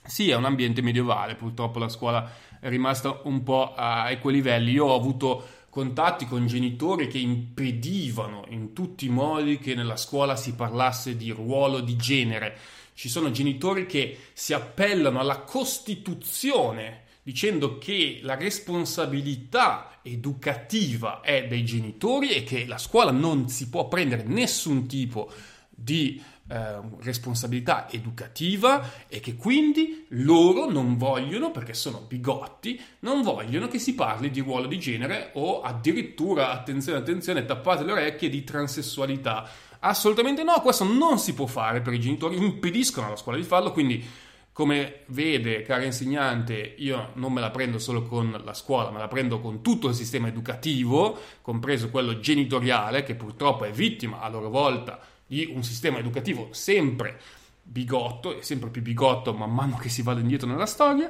Sì, 0.04 0.32
è 0.32 0.36
un 0.36 0.46
ambiente 0.46 0.82
medievale, 0.82 1.36
purtroppo 1.36 1.78
la 1.78 1.88
scuola 1.88 2.30
è 2.60 2.68
rimasta 2.68 3.22
un 3.26 3.44
po' 3.44 3.74
ai 3.76 4.20
quei 4.20 4.34
livelli. 4.34 4.72
Io 4.72 4.88
ho 4.88 4.96
avuto 4.96 5.46
contatti 5.72 6.26
con 6.26 6.48
genitori 6.48 7.08
che 7.08 7.18
impedivano 7.18 8.44
in 8.50 8.74
tutti 8.74 9.06
i 9.06 9.10
modi 9.10 9.58
che 9.58 9.74
nella 9.74 9.96
scuola 9.96 10.36
si 10.36 10.54
parlasse 10.54 11.16
di 11.16 11.32
ruolo 11.32 11.80
di 11.80 11.96
genere. 11.96 12.58
Ci 12.94 13.08
sono 13.08 13.32
genitori 13.32 13.86
che 13.86 14.18
si 14.34 14.52
appellano 14.52 15.22
alla 15.22 15.40
Costituzione 15.40 17.04
dicendo 17.24 17.78
che 17.78 18.20
la 18.22 18.36
responsabilità 18.36 20.00
educativa 20.02 21.22
è 21.22 21.48
dei 21.48 21.64
genitori 21.64 22.32
e 22.32 22.44
che 22.44 22.66
la 22.66 22.78
scuola 22.78 23.12
non 23.12 23.48
si 23.48 23.70
può 23.70 23.88
prendere 23.88 24.24
nessun 24.24 24.88
tipo 24.88 25.32
di 25.70 26.22
eh, 26.52 26.82
responsabilità 27.00 27.90
educativa 27.90 29.08
e 29.08 29.22
che 29.22 29.38
quindi 29.38 30.06
loro 30.10 30.70
non 30.70 30.98
vogliono, 30.98 31.50
perché 31.50 31.74
sono 31.74 32.04
bigotti, 32.06 32.78
non 33.00 33.22
vogliono 33.22 33.70
che 33.70 33.80
si 33.80 33.96
parli 33.96 34.30
di 34.30 34.42
ruolo 34.42 34.68
di 34.68 34.78
genere 34.78 35.32
o 35.36 35.62
addirittura, 35.62 36.52
attenzione, 36.52 36.98
attenzione, 36.98 37.46
tappate 37.46 37.86
le 37.86 37.94
orecchie, 37.94 38.30
di 38.30 38.44
transessualità. 38.44 39.48
Assolutamente 39.80 40.44
no, 40.44 40.60
questo 40.62 40.84
non 40.84 41.20
si 41.20 41.34
può 41.34 41.46
fare 41.46 41.80
per 41.80 41.94
i 41.94 42.02
genitori, 42.02 42.36
impediscono 42.36 43.08
alla 43.08 43.16
scuola 43.16 43.38
di 43.38 43.44
farlo, 43.44 43.72
quindi 43.72 44.06
come 44.52 45.04
vede, 45.08 45.62
cara 45.62 45.86
insegnante, 45.86 46.76
io 46.80 47.12
non 47.14 47.32
me 47.32 47.40
la 47.40 47.52
prendo 47.52 47.80
solo 47.80 48.04
con 48.04 48.42
la 48.44 48.54
scuola, 48.54 48.92
me 48.92 49.00
la 49.00 49.08
prendo 49.08 49.40
con 49.40 49.62
tutto 49.62 49.88
il 49.88 49.96
sistema 49.96 50.28
educativo, 50.28 51.18
compreso 51.42 51.90
quello 51.90 52.20
genitoriale, 52.20 53.04
che 53.04 53.16
purtroppo 53.16 53.64
è 53.64 53.72
vittima 53.72 54.20
a 54.20 54.28
loro 54.28 54.50
volta 54.50 55.00
di 55.32 55.50
un 55.50 55.64
sistema 55.64 55.98
educativo 55.98 56.50
sempre 56.52 57.18
bigotto 57.64 58.38
e 58.38 58.44
sempre 58.44 58.70
più 58.70 58.82
bigotto 58.82 59.34
man 59.34 59.54
mano 59.54 59.78
che 59.78 59.88
si 59.88 60.02
va 60.02 60.12
indietro 60.12 60.46
nella 60.46 60.66
storia 60.66 61.10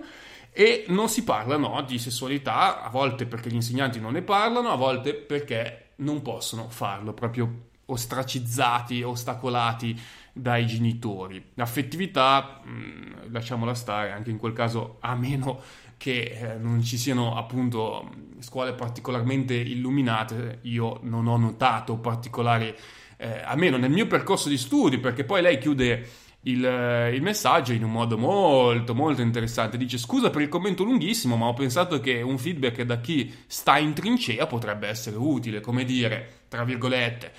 e 0.51 0.85
non 0.89 1.09
si 1.09 1.23
parla 1.23 1.57
no, 1.57 1.81
di 1.81 1.97
sessualità, 1.97 2.83
a 2.83 2.89
volte 2.89 3.25
perché 3.25 3.49
gli 3.49 3.55
insegnanti 3.55 3.99
non 3.99 4.11
ne 4.11 4.21
parlano, 4.21 4.69
a 4.69 4.75
volte 4.75 5.15
perché 5.15 5.93
non 5.97 6.21
possono 6.21 6.69
farlo, 6.69 7.13
proprio 7.13 7.69
ostracizzati, 7.85 9.01
ostacolati 9.01 9.99
dai 10.33 10.67
genitori. 10.67 11.43
L'affettività, 11.55 12.61
mh, 12.63 12.69
mm, 12.69 13.31
lasciamola 13.31 13.73
stare, 13.73 14.11
anche 14.11 14.29
in 14.29 14.37
quel 14.37 14.53
caso 14.53 14.97
a 14.99 15.15
meno 15.15 15.61
che 15.97 16.21
eh, 16.21 16.57
non 16.57 16.83
ci 16.83 16.97
siano 16.97 17.37
appunto 17.37 18.07
scuole 18.39 18.73
particolarmente 18.73 19.55
illuminate, 19.55 20.59
io 20.63 20.99
non 21.03 21.25
ho 21.25 21.37
notato 21.37 21.97
particolari 21.97 22.75
eh, 23.21 23.41
almeno 23.43 23.77
nel 23.77 23.91
mio 23.91 24.07
percorso 24.07 24.49
di 24.49 24.57
studi, 24.57 24.97
perché 24.97 25.23
poi 25.23 25.43
lei 25.43 25.59
chiude 25.59 26.09
il, 26.43 26.65
eh, 26.65 27.13
il, 27.13 27.21
messaggio 27.21 27.71
in 27.71 27.83
un 27.83 27.91
modo 27.91 28.17
molto 28.17 28.95
molto 28.95 29.21
interessante. 29.21 29.77
Dice 29.77 29.99
scusa 29.99 30.31
per 30.31 30.41
il 30.41 30.49
commento 30.49 30.83
lunghissimo, 30.83 31.35
ma 31.35 31.45
ho 31.45 31.53
pensato 31.53 31.99
che 31.99 32.21
un 32.21 32.39
feedback 32.39 32.81
da 32.81 32.99
chi 32.99 33.31
sta 33.45 33.77
in 33.77 33.93
trincea 33.93 34.47
potrebbe 34.47 34.87
essere 34.87 35.17
utile, 35.17 35.61
come 35.61 35.85
dire, 35.85 36.45
tra 36.47 36.63
virgolette, 36.63 37.31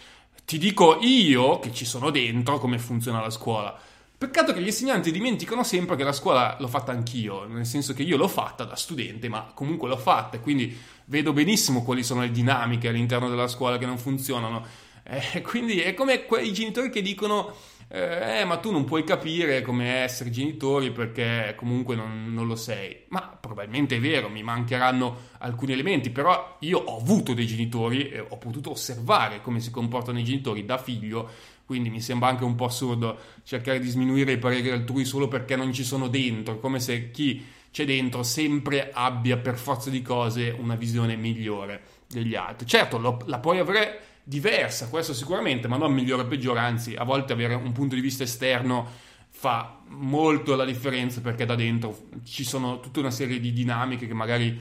ti 0.45 0.57
dico 0.57 0.99
io 1.01 1.59
che 1.59 1.73
ci 1.73 1.85
sono 1.85 2.11
dentro 2.11 2.59
come 2.59 2.79
funziona 2.79 3.21
la 3.21 3.31
scuola. 3.31 3.77
Peccato 4.17 4.53
che 4.53 4.61
gli 4.61 4.67
insegnanti 4.67 5.11
dimenticano 5.11 5.65
sempre 5.65 5.97
che 5.97 6.05
la 6.05 6.13
scuola 6.13 6.57
l'ho 6.61 6.69
fatta 6.69 6.93
anch'io, 6.93 7.45
nel 7.47 7.67
senso 7.67 7.93
che 7.93 8.05
io 8.05 8.17
l'ho 8.17 8.29
fatta 8.29 8.63
da 8.63 8.77
studente, 8.77 9.29
ma 9.29 9.51
comunque 9.53 9.89
l'ho 9.89 9.97
fatta, 9.97 10.39
quindi 10.39 10.79
vedo 11.07 11.33
benissimo 11.33 11.83
quali 11.83 12.05
sono 12.05 12.21
le 12.21 12.31
dinamiche 12.31 12.87
all'interno 12.87 13.29
della 13.29 13.49
scuola 13.49 13.79
che 13.79 13.87
non 13.87 13.99
funzionano 13.99 14.65
eh, 15.05 15.43
quindi 15.43 15.81
è 15.81 15.95
come 15.95 16.25
quei 16.25 16.53
genitori 16.53 16.91
che 16.91 17.03
dicono 17.03 17.55
eh, 17.95 18.41
eh, 18.41 18.45
ma 18.47 18.57
tu 18.57 18.71
non 18.71 18.85
puoi 18.85 19.05
capire 19.05 19.61
come 19.61 20.03
essere 20.03 20.31
genitori 20.31 20.93
perché 20.93 21.53
comunque 21.59 21.95
non, 21.95 22.33
non, 22.33 22.47
lo 22.47 22.57
sei. 22.57 23.05
Ma 23.09 23.21
probabilmente 23.21 23.97
è 23.97 24.01
vero, 24.01 24.31
mi 24.31 24.43
mancheranno 24.43 25.29
alcuni 25.39 25.73
elementi, 25.73 26.09
però 26.09 26.57
io 26.61 26.79
ho 26.79 26.97
avuto 26.97 27.35
dei 27.35 27.47
genitori 27.47 28.09
e 28.09 28.21
ho 28.21 28.39
potuto 28.39 28.71
osservare 28.71 29.43
come 29.43 29.61
si 29.61 29.71
comportano 29.71 30.19
i 30.19 30.25
genitori 30.25 30.65
da 30.65 30.79
figlio, 30.79 31.29
quindi 31.67 31.91
mi 31.91 32.01
sembra 32.01 32.29
anche 32.29 32.45
un 32.45 32.55
po' 32.55 32.65
assurdo 32.65 33.19
cercare 33.45 33.79
di 33.79 33.91
sminuire 33.91 34.33
i 34.33 34.39
pareri 34.39 34.71
altrui 34.71 35.05
solo 35.05 35.29
perché 35.29 35.55
non 35.55 35.71
ci 35.71 35.85
sono 35.85 36.09
dentro, 36.09 36.59
come 36.61 36.81
se 36.81 37.11
chi 37.11 37.45
c'è 37.71 37.85
dentro 37.85 38.23
sempre 38.23 38.91
abbia 38.91 39.37
per 39.37 39.59
forza 39.59 39.91
di 39.91 40.01
cose 40.01 40.49
una 40.49 40.77
visione 40.77 41.15
migliore 41.17 41.83
degli 42.09 42.35
altri. 42.35 42.67
Certo, 42.67 42.97
lo, 42.97 43.21
la 43.27 43.39
puoi 43.39 43.59
avere 43.59 44.12
diversa, 44.25 44.89
questo 44.89 45.15
sicuramente, 45.15 45.69
ma 45.69 45.77
non 45.77 45.93
migliore 45.93 46.23
o 46.23 46.27
peggiore, 46.27 46.61
anzi 46.61 46.95
a 46.95 47.05
volte 47.05 47.33
avere 47.33 47.55
un 47.55 47.73
punto 47.73 47.95
di 47.95 48.01
vista 48.01 48.23
esterno 48.23 49.11
fa 49.35 49.81
molto 49.89 50.55
la 50.55 50.65
differenza 50.65 51.21
perché 51.21 51.45
da 51.47 51.55
dentro 51.55 52.09
ci 52.25 52.45
sono 52.45 52.81
tutta 52.81 53.01
una 53.01 53.11
serie 53.11 53.41
di 53.41 53.53
dinamiche 53.53 54.07
che 54.07 54.15
magari 54.15 54.61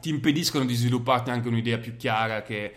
ti 0.00 0.08
impediscono 0.08 0.64
di 0.64 0.74
svilupparti 0.74 1.30
anche 1.30 1.48
un'idea 1.48 1.78
più 1.78 1.96
chiara 1.96 2.42
che 2.42 2.74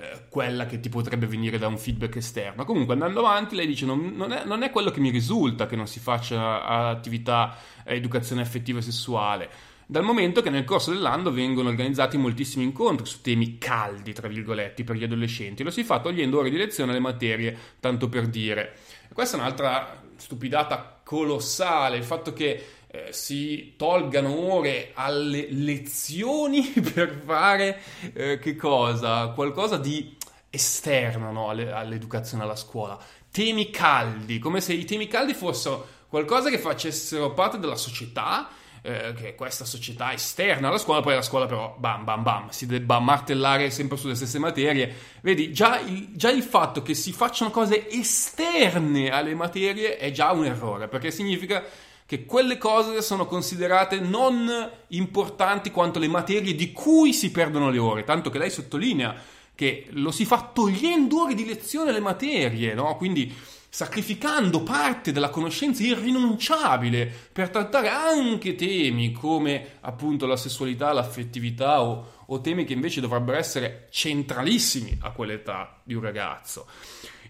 eh, 0.00 0.26
quella 0.28 0.66
che 0.66 0.80
ti 0.80 0.88
potrebbe 0.88 1.26
venire 1.26 1.58
da 1.58 1.68
un 1.68 1.78
feedback 1.78 2.16
esterno. 2.16 2.64
Comunque 2.64 2.94
andando 2.94 3.20
avanti 3.20 3.56
lei 3.56 3.66
dice 3.66 3.86
non, 3.86 4.12
non, 4.14 4.32
è, 4.32 4.44
non 4.44 4.62
è 4.62 4.70
quello 4.70 4.90
che 4.90 5.00
mi 5.00 5.10
risulta 5.10 5.66
che 5.66 5.76
non 5.76 5.86
si 5.86 6.00
faccia 6.00 6.64
attività 6.64 7.56
educazione 7.84 8.42
affettiva 8.42 8.80
e 8.80 8.82
sessuale 8.82 9.50
dal 9.90 10.02
momento 10.02 10.42
che 10.42 10.50
nel 10.50 10.64
corso 10.64 10.90
dell'anno 10.92 11.30
vengono 11.30 11.70
organizzati 11.70 12.18
moltissimi 12.18 12.62
incontri 12.62 13.06
su 13.06 13.22
temi 13.22 13.56
caldi, 13.56 14.12
tra 14.12 14.28
virgolette, 14.28 14.84
per 14.84 14.96
gli 14.96 15.04
adolescenti. 15.04 15.62
Lo 15.62 15.70
si 15.70 15.82
fa 15.82 16.00
togliendo 16.00 16.38
ore 16.38 16.50
di 16.50 16.58
lezione 16.58 16.90
alle 16.90 17.00
materie, 17.00 17.56
tanto 17.80 18.10
per 18.10 18.26
dire. 18.26 18.76
Questa 19.10 19.38
è 19.38 19.40
un'altra 19.40 20.02
stupidata 20.16 21.00
colossale, 21.02 21.96
il 21.96 22.04
fatto 22.04 22.34
che 22.34 22.66
eh, 22.86 23.06
si 23.12 23.76
tolgano 23.78 24.38
ore 24.52 24.90
alle 24.92 25.46
lezioni 25.50 26.66
per 26.92 27.22
fare 27.24 27.80
eh, 28.12 28.38
che 28.38 28.56
cosa? 28.56 29.28
Qualcosa 29.28 29.78
di 29.78 30.14
esterno 30.50 31.32
no? 31.32 31.48
Alle, 31.48 31.72
all'educazione 31.72 32.42
alla 32.42 32.56
scuola. 32.56 32.98
Temi 33.30 33.70
caldi, 33.70 34.38
come 34.38 34.60
se 34.60 34.74
i 34.74 34.84
temi 34.84 35.08
caldi 35.08 35.32
fossero 35.32 35.86
qualcosa 36.08 36.50
che 36.50 36.58
facessero 36.58 37.32
parte 37.32 37.58
della 37.58 37.76
società 37.76 38.50
eh, 38.82 39.12
che 39.14 39.34
questa 39.34 39.64
società 39.64 40.12
esterna 40.12 40.68
alla 40.68 40.78
scuola, 40.78 41.00
poi 41.00 41.14
la 41.14 41.22
scuola 41.22 41.46
però 41.46 41.76
bam 41.78 42.04
bam 42.04 42.22
bam, 42.22 42.48
si 42.50 42.66
debba 42.66 42.98
martellare 42.98 43.70
sempre 43.70 43.96
sulle 43.96 44.14
stesse 44.14 44.38
materie. 44.38 44.94
Vedi, 45.20 45.52
già 45.52 45.78
il, 45.80 46.10
già 46.12 46.30
il 46.30 46.42
fatto 46.42 46.82
che 46.82 46.94
si 46.94 47.12
facciano 47.12 47.50
cose 47.50 47.88
esterne 47.90 49.10
alle 49.10 49.34
materie 49.34 49.96
è 49.96 50.10
già 50.10 50.32
un 50.32 50.44
errore, 50.44 50.88
perché 50.88 51.10
significa 51.10 51.64
che 52.06 52.24
quelle 52.24 52.56
cose 52.56 53.02
sono 53.02 53.26
considerate 53.26 54.00
non 54.00 54.70
importanti 54.88 55.70
quanto 55.70 55.98
le 55.98 56.08
materie 56.08 56.54
di 56.54 56.72
cui 56.72 57.12
si 57.12 57.30
perdono 57.30 57.68
le 57.68 57.78
ore, 57.78 58.04
tanto 58.04 58.30
che 58.30 58.38
lei 58.38 58.50
sottolinea 58.50 59.14
che 59.54 59.88
lo 59.90 60.10
si 60.10 60.24
fa 60.24 60.50
togliendo 60.54 61.22
ore 61.22 61.34
di 61.34 61.44
lezione 61.44 61.90
alle 61.90 62.00
materie, 62.00 62.74
no? 62.74 62.96
Quindi 62.96 63.34
sacrificando 63.68 64.62
parte 64.62 65.12
della 65.12 65.28
conoscenza 65.28 65.82
irrinunciabile 65.82 67.12
per 67.32 67.50
trattare 67.50 67.88
anche 67.88 68.54
temi 68.54 69.12
come 69.12 69.76
appunto 69.80 70.26
la 70.26 70.36
sessualità, 70.36 70.92
l'affettività 70.92 71.82
o, 71.82 72.24
o 72.26 72.40
temi 72.40 72.64
che 72.64 72.72
invece 72.72 73.00
dovrebbero 73.00 73.36
essere 73.36 73.88
centralissimi 73.90 74.98
a 75.02 75.10
quell'età 75.10 75.80
di 75.84 75.94
un 75.94 76.00
ragazzo. 76.00 76.66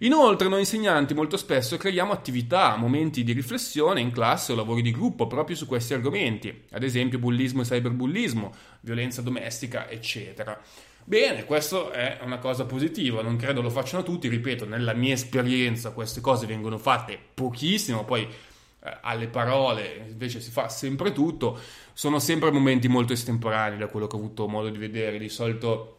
Inoltre 0.03 0.47
noi 0.47 0.61
insegnanti 0.61 1.13
molto 1.13 1.37
spesso 1.37 1.77
creiamo 1.77 2.13
attività, 2.13 2.77
momenti 2.77 3.25
di 3.25 3.33
riflessione 3.33 4.01
in 4.01 4.13
classe 4.13 4.53
o 4.53 4.55
lavori 4.55 4.81
di 4.81 4.93
gruppo 4.93 5.27
proprio 5.27 5.57
su 5.57 5.67
questi 5.67 5.93
argomenti, 5.93 6.67
ad 6.71 6.85
esempio 6.85 7.19
bullismo 7.19 7.63
e 7.63 7.65
cyberbullismo, 7.65 8.55
violenza 8.83 9.23
domestica, 9.23 9.89
eccetera. 9.89 10.61
Bene, 11.09 11.47
questo 11.47 11.91
è 11.91 12.19
una 12.23 12.37
cosa 12.37 12.67
positiva, 12.67 13.23
non 13.23 13.37
credo 13.37 13.63
lo 13.63 13.71
facciano 13.71 14.03
tutti, 14.03 14.29
ripeto, 14.29 14.67
nella 14.67 14.93
mia 14.93 15.15
esperienza 15.15 15.93
queste 15.93 16.21
cose 16.21 16.45
vengono 16.45 16.77
fatte 16.77 17.19
pochissimo, 17.33 18.05
poi 18.05 18.25
eh, 18.25 18.99
alle 19.01 19.27
parole, 19.29 20.05
invece 20.07 20.39
si 20.43 20.51
fa 20.51 20.69
sempre 20.69 21.13
tutto, 21.13 21.59
sono 21.95 22.19
sempre 22.19 22.51
momenti 22.51 22.89
molto 22.89 23.15
estemporanei 23.15 23.79
da 23.79 23.87
quello 23.87 24.07
che 24.07 24.17
ho 24.17 24.19
avuto 24.19 24.49
modo 24.49 24.69
di 24.69 24.77
vedere, 24.77 25.17
di 25.17 25.31
solito 25.31 25.95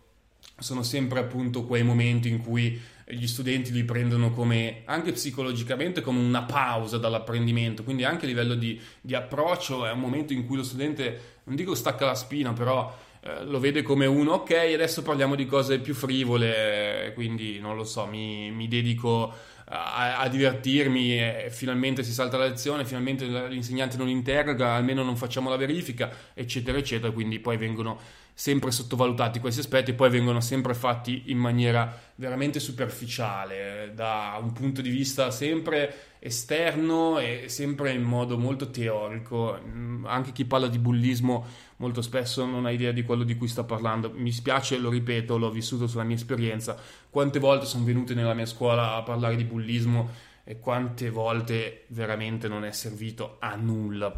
sono 0.59 0.83
sempre 0.83 1.21
appunto 1.21 1.63
quei 1.63 1.81
momenti 1.81 2.29
in 2.29 2.43
cui 2.43 2.79
gli 3.07 3.25
studenti 3.25 3.71
li 3.71 3.83
prendono 3.83 4.29
come 4.29 4.83
anche 4.85 5.13
psicologicamente 5.13 6.01
come 6.01 6.19
una 6.19 6.43
pausa 6.43 6.99
dall'apprendimento, 6.99 7.83
quindi 7.83 8.03
anche 8.03 8.25
a 8.25 8.27
livello 8.27 8.53
di, 8.53 8.79
di 9.01 9.15
approccio 9.15 9.87
è 9.87 9.91
un 9.91 10.01
momento 10.01 10.33
in 10.33 10.45
cui 10.45 10.57
lo 10.57 10.63
studente, 10.63 11.37
non 11.45 11.55
dico 11.55 11.73
stacca 11.73 12.05
la 12.05 12.13
spina, 12.13 12.53
però 12.53 13.07
eh, 13.21 13.43
lo 13.45 13.59
vede 13.59 13.81
come 13.81 14.05
uno, 14.05 14.33
ok, 14.33 14.51
adesso 14.73 15.01
parliamo 15.01 15.35
di 15.35 15.45
cose 15.45 15.79
più 15.79 15.93
frivole, 15.93 17.11
quindi 17.15 17.59
non 17.59 17.75
lo 17.75 17.83
so, 17.83 18.05
mi, 18.05 18.51
mi 18.51 18.67
dedico 18.67 19.33
a, 19.65 20.17
a, 20.19 20.27
divertirmi 20.27 21.47
finalmente 21.49 22.03
si 22.03 22.11
salta 22.11 22.37
la 22.37 22.47
lezione, 22.47 22.85
finalmente 22.85 23.25
l'insegnante 23.25 23.97
non 23.97 24.07
interroga, 24.07 24.73
almeno 24.73 25.03
non 25.03 25.15
facciamo 25.15 25.49
la 25.49 25.57
verifica, 25.57 26.09
eccetera, 26.33 26.77
eccetera, 26.77 27.11
quindi 27.11 27.39
poi 27.39 27.57
vengono 27.57 27.99
sempre 28.39 28.71
sottovalutati 28.71 29.41
questi 29.41 29.59
aspetti 29.59 29.91
e 29.91 29.95
poi 29.95 30.09
vengono 30.09 30.39
sempre 30.39 30.73
fatti 30.73 31.23
in 31.25 31.37
maniera 31.37 31.93
veramente 32.15 32.61
superficiale, 32.61 33.91
da 33.93 34.39
un 34.41 34.53
punto 34.53 34.81
di 34.81 34.89
vista 34.89 35.29
sempre 35.29 36.15
esterno 36.19 37.19
e 37.19 37.49
sempre 37.49 37.91
in 37.91 38.01
modo 38.01 38.37
molto 38.37 38.69
teorico. 38.69 39.59
Mm, 39.61 40.05
anche 40.05 40.31
chi 40.31 40.45
parla 40.45 40.67
di 40.67 40.79
bullismo 40.79 41.45
molto 41.79 42.01
spesso 42.01 42.45
non 42.45 42.65
ha 42.65 42.71
idea 42.71 42.91
di 42.91 43.03
quello 43.03 43.23
di 43.23 43.35
cui 43.35 43.47
sta 43.47 43.63
parlando. 43.63 44.11
Mi 44.13 44.31
spiace, 44.31 44.77
lo 44.77 44.89
ripeto, 44.89 45.37
l'ho 45.37 45.51
vissuto 45.51 45.87
sulla 45.87 46.03
mia 46.03 46.15
esperienza. 46.15 46.77
Quante 47.09 47.39
volte 47.39 47.65
sono 47.65 47.83
venute 47.83 48.13
nella 48.13 48.33
mia 48.33 48.45
scuola 48.45 48.95
a 48.95 49.03
parlare 49.03 49.35
di 49.35 49.43
bullismo 49.43 50.09
e 50.43 50.59
quante 50.59 51.09
volte 51.09 51.85
veramente 51.87 52.47
non 52.47 52.65
è 52.65 52.71
servito 52.71 53.37
a 53.39 53.55
nulla. 53.55 54.13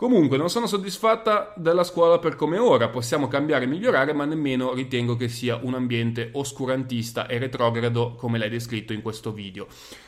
Comunque 0.00 0.38
non 0.38 0.48
sono 0.48 0.66
soddisfatta 0.66 1.52
della 1.58 1.84
scuola 1.84 2.18
per 2.18 2.34
come 2.34 2.56
ora, 2.56 2.88
possiamo 2.88 3.28
cambiare 3.28 3.64
e 3.64 3.68
migliorare, 3.68 4.14
ma 4.14 4.24
nemmeno 4.24 4.72
ritengo 4.72 5.14
che 5.14 5.28
sia 5.28 5.60
un 5.62 5.74
ambiente 5.74 6.30
oscurantista 6.32 7.26
e 7.26 7.36
retrogrado 7.36 8.14
come 8.14 8.38
l'hai 8.38 8.48
descritto 8.48 8.94
in 8.94 9.02
questo 9.02 9.30
video. 9.30 9.66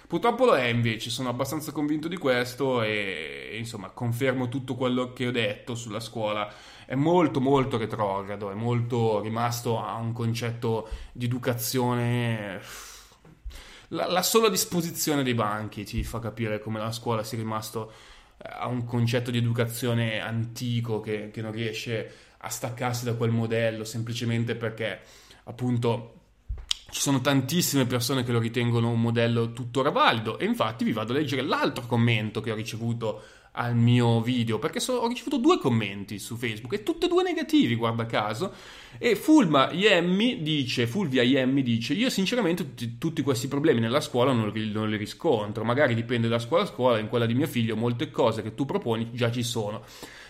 Purtroppo 0.08 0.46
lo 0.46 0.54
è 0.54 0.64
invece, 0.64 1.10
sono 1.10 1.28
abbastanza 1.28 1.72
convinto 1.72 2.08
di 2.08 2.16
questo 2.16 2.82
e 2.82 3.54
insomma 3.58 3.90
confermo 3.90 4.48
tutto 4.48 4.76
quello 4.76 5.12
che 5.12 5.26
ho 5.26 5.30
detto 5.30 5.74
sulla 5.74 6.00
scuola. 6.00 6.50
È 6.86 6.94
molto 6.94 7.40
molto 7.40 7.76
retrogrado, 7.76 8.50
è 8.50 8.54
molto 8.54 9.20
rimasto 9.20 9.82
a 9.82 9.94
un 9.96 10.12
concetto 10.12 10.88
di 11.12 11.26
educazione 11.26 12.60
la, 13.88 14.06
la, 14.06 14.22
sola 14.22 14.48
disposizione 14.48 15.22
dei 15.22 15.34
banchi 15.34 15.84
ti 15.84 16.02
fa 16.02 16.18
capire 16.18 16.60
come 16.60 16.78
la 16.78 16.92
scuola 16.92 17.22
sia 17.22 17.38
rimasto 17.38 17.92
ha 18.38 18.66
un 18.66 18.84
concetto 18.84 19.30
di 19.30 19.38
educazione 19.38 20.20
antico 20.20 21.00
che, 21.00 21.30
che 21.30 21.42
non 21.42 21.52
riesce 21.52 22.10
a 22.38 22.48
staccarsi 22.48 23.04
da 23.04 23.14
quel 23.14 23.30
modello 23.30 23.84
semplicemente 23.84 24.56
perché 24.56 25.00
appunto 25.44 26.14
ci 26.90 27.00
sono 27.00 27.20
tantissime 27.20 27.86
persone 27.86 28.24
che 28.24 28.32
lo 28.32 28.38
ritengono 28.38 28.90
un 28.90 29.00
modello 29.00 29.52
tuttora 29.52 29.90
valido 29.90 30.38
e 30.38 30.44
infatti 30.44 30.84
vi 30.84 30.92
vado 30.92 31.12
a 31.12 31.16
leggere 31.16 31.42
l'altro 31.42 31.86
commento 31.86 32.40
che 32.40 32.50
ho 32.50 32.54
ricevuto 32.54 33.22
al 33.52 33.76
mio 33.76 34.22
video 34.22 34.58
perché 34.58 34.80
so, 34.80 34.94
ho 34.94 35.08
ricevuto 35.08 35.36
due 35.36 35.58
commenti 35.58 36.18
su 36.18 36.36
Facebook 36.36 36.72
e 36.72 36.82
tutti 36.82 37.04
e 37.04 37.08
due 37.08 37.22
negativi, 37.22 37.74
guarda 37.74 38.06
caso. 38.06 38.52
E 38.98 39.14
Fulma 39.14 39.70
Iemmi 39.70 40.42
dice, 40.42 40.86
Fulvia 40.86 41.22
Iemmi 41.22 41.62
dice: 41.62 41.92
Io 41.92 42.08
sinceramente 42.08 42.64
tutti, 42.64 42.98
tutti 42.98 43.22
questi 43.22 43.48
problemi 43.48 43.80
nella 43.80 44.00
scuola 44.00 44.32
non 44.32 44.50
li, 44.50 44.70
non 44.70 44.88
li, 44.88 44.96
riscontro. 44.96 45.64
Magari 45.64 45.94
dipende 45.94 46.28
da 46.28 46.38
scuola 46.38 46.62
a 46.62 46.66
scuola, 46.66 46.98
in 46.98 47.08
quella 47.08 47.26
di 47.26 47.34
mio 47.34 47.46
figlio 47.46 47.76
molte 47.76 48.10
cose 48.10 48.42
che 48.42 48.54
tu 48.54 48.64
proponi 48.64 49.10
già 49.12 49.30
ci 49.30 49.42
sono. 49.42 49.84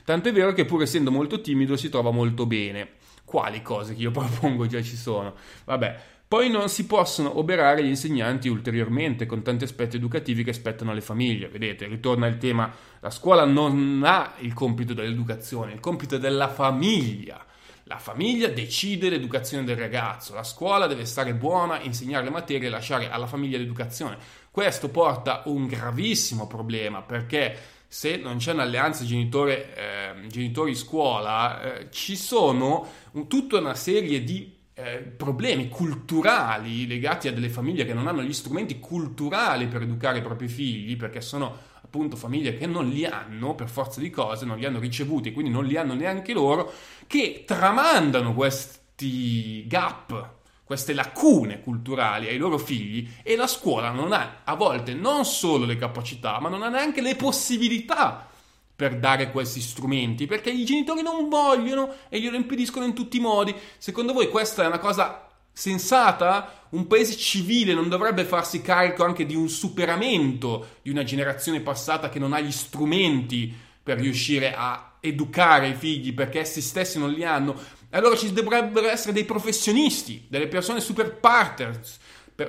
Tanto 0.05 0.29
è 0.29 0.33
vero 0.33 0.53
che 0.53 0.65
pur 0.65 0.83
essendo 0.83 1.11
molto 1.11 1.41
timido 1.41 1.77
si 1.77 1.89
trova 1.89 2.11
molto 2.11 2.47
bene. 2.47 3.01
Quali 3.25 3.63
cose 3.63 3.95
che 3.95 4.03
io 4.03 4.11
propongo 4.13 4.67
già 4.67 4.83
ci 4.83 4.97
sono? 4.97 5.35
Vabbè, 5.65 6.01
poi 6.33 6.49
non 6.49 6.71
si 6.71 6.87
possono 6.87 7.39
oberare 7.39 7.85
gli 7.85 7.89
insegnanti 7.89 8.49
ulteriormente 8.49 9.27
con 9.27 9.43
tanti 9.43 9.65
aspetti 9.65 9.97
educativi 9.97 10.43
che 10.43 10.55
spettano 10.55 10.91
alle 10.91 11.03
famiglie. 11.03 11.49
Vedete, 11.49 11.85
ritorna 11.85 12.27
il 12.27 12.39
tema, 12.39 12.73
la 13.01 13.11
scuola 13.11 13.45
non 13.45 14.01
ha 14.03 14.33
il 14.39 14.55
compito 14.55 14.95
dell'educazione, 14.95 15.75
il 15.75 15.81
compito 15.81 16.17
è 16.17 16.19
della 16.19 16.49
famiglia. 16.49 17.45
La 17.83 17.99
famiglia 17.99 18.49
decide 18.49 19.11
l'educazione 19.11 19.65
del 19.65 19.77
ragazzo, 19.77 20.33
la 20.33 20.43
scuola 20.43 20.87
deve 20.87 21.05
stare 21.05 21.35
buona, 21.35 21.83
insegnare 21.83 22.25
le 22.25 22.31
materie 22.31 22.69
e 22.69 22.71
lasciare 22.71 23.11
alla 23.11 23.27
famiglia 23.27 23.59
l'educazione. 23.59 24.17
Questo 24.51 24.89
porta 24.89 25.43
un 25.45 25.67
gravissimo 25.67 26.47
problema 26.47 27.03
perché 27.03 27.55
se 27.89 28.17
non 28.17 28.39
c'è 28.39 28.55
un'alleanza 28.55 29.05
genitore, 29.05 29.75
eh, 29.77 30.27
genitori-scuola, 30.29 31.61
eh, 31.61 31.91
ci 31.91 32.17
sono 32.17 32.87
un, 33.11 33.29
tutta 33.29 33.59
una 33.59 33.75
serie 33.75 34.25
di 34.25 34.61
eh, 34.75 34.99
problemi 34.99 35.69
culturali 35.69 36.87
legati 36.87 37.29
a 37.29 37.33
delle 37.33 37.51
famiglie 37.51 37.85
che 37.85 37.93
non 37.93 38.07
hanno 38.07 38.23
gli 38.23 38.33
strumenti 38.33 38.79
culturali 38.79 39.67
per 39.67 39.83
educare 39.83 40.19
i 40.19 40.23
propri 40.23 40.49
figli, 40.49 40.97
perché 40.97 41.21
sono 41.21 41.71
appunto 41.83 42.17
famiglie 42.17 42.57
che 42.57 42.67
non 42.67 42.89
li 42.89 43.05
hanno 43.05 43.55
per 43.55 43.69
forza 43.69 44.01
di 44.01 44.09
cose, 44.09 44.47
non 44.47 44.57
li 44.57 44.65
hanno 44.65 44.79
ricevuti 44.79 45.33
quindi 45.33 45.51
non 45.51 45.67
li 45.67 45.77
hanno 45.77 45.95
neanche 45.95 46.33
loro, 46.33 46.73
che 47.07 47.45
tramandano 47.47 48.33
questi 48.33 49.67
gap, 49.67 50.31
queste 50.65 50.95
lacune 50.95 51.61
culturali 51.61 52.29
ai 52.29 52.39
loro 52.39 52.57
figli 52.57 53.07
e 53.23 53.37
la 53.37 53.47
scuola 53.47 53.91
non 53.91 54.13
ha 54.13 54.41
a 54.45 54.55
volte 54.55 54.95
non 54.95 55.27
solo 55.27 55.67
le 55.67 55.77
capacità, 55.77 56.41
ma 56.41 56.49
non 56.49 56.63
ha 56.63 56.71
neanche 56.71 57.03
le 57.03 57.15
possibilità 57.15 58.31
per 58.75 58.99
dare 58.99 59.31
questi 59.31 59.61
strumenti, 59.61 60.27
perché 60.27 60.51
i 60.51 60.65
genitori 60.65 61.03
non 61.03 61.29
vogliono 61.29 61.93
e 62.09 62.21
glielo 62.21 62.37
impediscono 62.37 62.85
in 62.85 62.95
tutti 62.95 63.19
i 63.19 63.21
modi. 63.21 63.55
Secondo 63.79 64.13
voi 64.13 64.29
questa 64.29 64.65
è 64.65 64.67
una 64.67 64.79
cosa 64.79 65.29
sensata? 65.53 66.67
Un 66.71 66.87
paese 66.87 67.17
civile 67.17 67.75
non 67.75 67.89
dovrebbe 67.89 68.25
farsi 68.25 68.63
carico 68.63 69.05
anche 69.05 69.27
di 69.27 69.37
un 69.37 69.49
superamento 69.49 70.79
di 70.83 70.91
una 70.91 71.05
generazione 71.05 71.61
passata 71.61 72.09
che 72.09 72.19
non 72.19 72.33
ha 72.33 72.41
gli 72.41 72.51
strumenti 72.51 73.55
per 73.83 73.99
riuscire 73.99 74.55
a 74.55 74.95
educare 75.01 75.69
i 75.69 75.75
figli 75.75 76.15
perché 76.15 76.41
essi 76.41 76.61
stessi 76.61 76.99
non 76.99 77.11
li 77.11 77.25
hanno? 77.25 77.55
Allora 77.91 78.17
ci 78.17 78.33
dovrebbero 78.33 78.89
essere 78.89 79.13
dei 79.13 79.25
professionisti, 79.25 80.25
delle 80.29 80.49
persone 80.49 80.81
super 80.81 81.15
partners, 81.15 81.99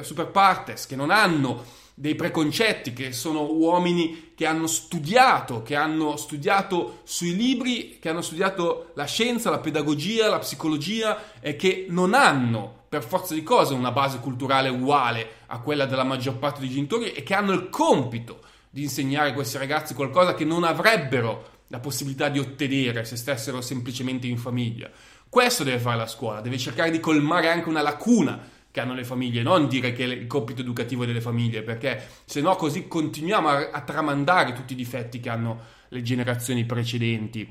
super 0.01 0.27
partes 0.27 0.85
che 0.87 0.95
non 0.95 1.11
hanno 1.11 1.81
dei 1.93 2.15
preconcetti, 2.15 2.93
che 2.93 3.11
sono 3.11 3.51
uomini 3.51 4.31
che 4.35 4.45
hanno 4.45 4.67
studiato, 4.67 5.61
che 5.61 5.75
hanno 5.75 6.17
studiato 6.17 7.01
sui 7.03 7.35
libri, 7.35 7.99
che 7.99 8.09
hanno 8.09 8.21
studiato 8.21 8.91
la 8.95 9.05
scienza, 9.05 9.49
la 9.49 9.59
pedagogia, 9.59 10.29
la 10.29 10.39
psicologia 10.39 11.39
e 11.39 11.55
che 11.55 11.85
non 11.89 12.13
hanno 12.13 12.81
per 12.89 13.03
forza 13.03 13.33
di 13.33 13.43
cose 13.43 13.73
una 13.73 13.91
base 13.91 14.19
culturale 14.19 14.69
uguale 14.69 15.27
a 15.47 15.59
quella 15.59 15.85
della 15.85 16.03
maggior 16.03 16.37
parte 16.37 16.59
dei 16.59 16.69
genitori 16.69 17.11
e 17.11 17.23
che 17.23 17.33
hanno 17.33 17.51
il 17.51 17.69
compito 17.69 18.41
di 18.69 18.83
insegnare 18.83 19.29
a 19.29 19.33
questi 19.33 19.57
ragazzi 19.57 19.93
qualcosa 19.93 20.33
che 20.33 20.45
non 20.45 20.63
avrebbero 20.63 21.51
la 21.67 21.79
possibilità 21.79 22.29
di 22.29 22.39
ottenere 22.39 23.05
se 23.05 23.15
stessero 23.15 23.61
semplicemente 23.61 24.27
in 24.27 24.37
famiglia. 24.37 24.89
Questo 25.29 25.63
deve 25.63 25.79
fare 25.79 25.97
la 25.97 26.07
scuola, 26.07 26.41
deve 26.41 26.57
cercare 26.59 26.91
di 26.91 26.99
colmare 26.99 27.49
anche 27.49 27.69
una 27.69 27.81
lacuna 27.81 28.39
che 28.73 28.79
hanno 28.79 28.95
le 28.95 29.03
famiglie, 29.03 29.43
non 29.43 29.67
dire 29.67 29.93
che 29.93 30.03
è 30.03 30.07
il 30.07 30.25
compito 30.25 30.61
educativo 30.61 31.05
delle 31.05 31.21
famiglie, 31.21 31.61
perché 31.61 32.07
se 32.25 32.41
no 32.41 32.55
così 32.55 32.87
continuiamo 32.87 33.47
a, 33.47 33.69
a 33.71 33.81
tramandare 33.81 34.51
tutti 34.53 34.73
i 34.73 34.75
difetti 34.75 35.19
che 35.19 35.29
hanno 35.29 35.59
le 35.89 36.01
generazioni 36.01 36.65
precedenti 36.65 37.47